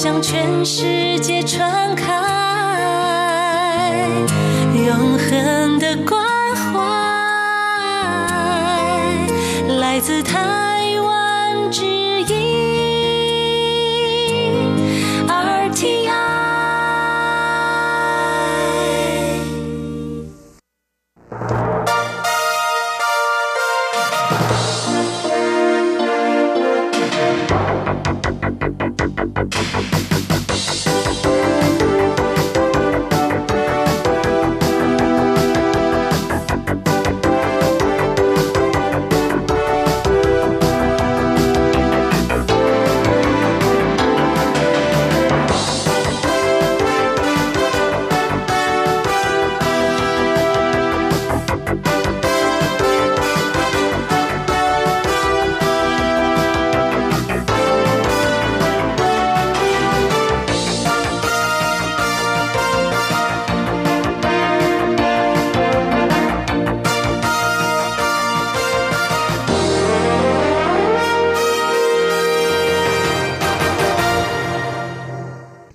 [0.00, 2.06] 向全世界传开，
[4.72, 6.22] 永恒的关
[6.54, 6.78] 怀
[9.80, 10.67] 来自他。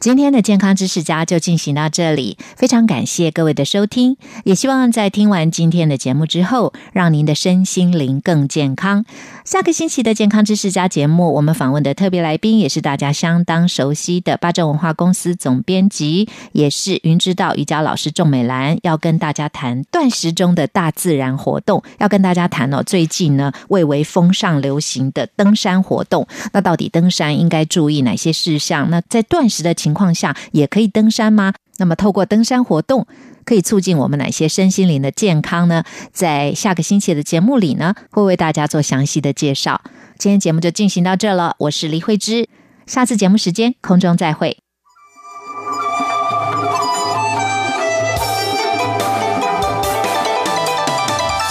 [0.03, 9.05] 今天的健康知识家就进行到这里，非常感谢各位的收听，也希望在听完今天的节目之后，让您的身心灵更健康。
[9.45, 28.89] 下个星期的健康知识家节目，我们访问的特别来宾也是大家相当熟悉的八正文化公司总编辑，也是云知道瑜伽老师仲美兰，要跟大家谈断食中的大自然活动，要跟大家谈哦，最近呢蔚为风尚流行的登山活动，那到底登山应该注意哪些事项？
[28.89, 31.53] 那在断食的情情况下也可以登山吗？
[31.77, 33.05] 那么透过登山活动
[33.45, 35.83] 可以促进我们哪些身心灵的健康呢？
[36.11, 39.81] 在下个星期的节目里呢，会为大家做详细的介绍。
[40.17, 42.49] 今天节目就进行到这了，我是李慧芝，
[42.87, 44.57] 下次节目时间空中再会。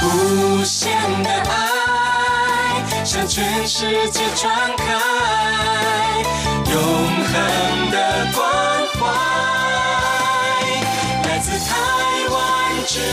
[0.02, 0.90] 无限
[1.22, 4.84] 的爱向全世界传开，
[6.72, 6.82] 永
[7.32, 7.71] 恒
[12.92, 13.04] 之音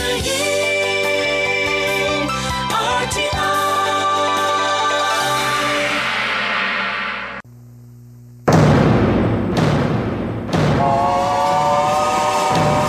[2.68, 3.30] RTI，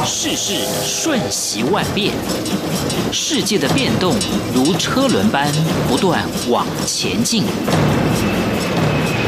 [0.06, 2.14] 世事瞬息万变，
[3.14, 4.14] 世界的变动
[4.54, 5.50] 如车轮般
[5.88, 7.46] 不断往前进。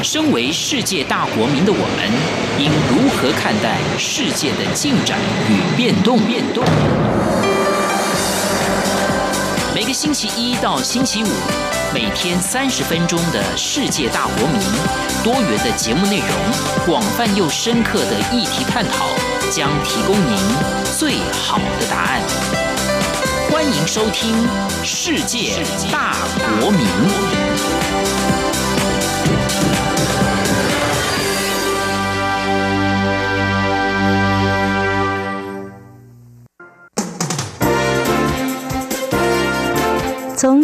[0.04, 2.12] 身为世界大国民的我们，
[2.60, 5.18] 应如何看待世界的进展
[5.50, 6.20] 与变动？
[6.26, 6.62] 变动。
[9.94, 11.28] 星期一到星期五，
[11.94, 14.60] 每天三十分钟的世界大国民，
[15.24, 16.28] 多元的节目内容，
[16.84, 19.06] 广泛又深刻的议题探讨，
[19.52, 20.36] 将提供您
[20.98, 22.22] 最好的答案。
[23.52, 24.48] 欢迎收听
[24.84, 26.16] 《世界大
[26.60, 26.88] 国民》。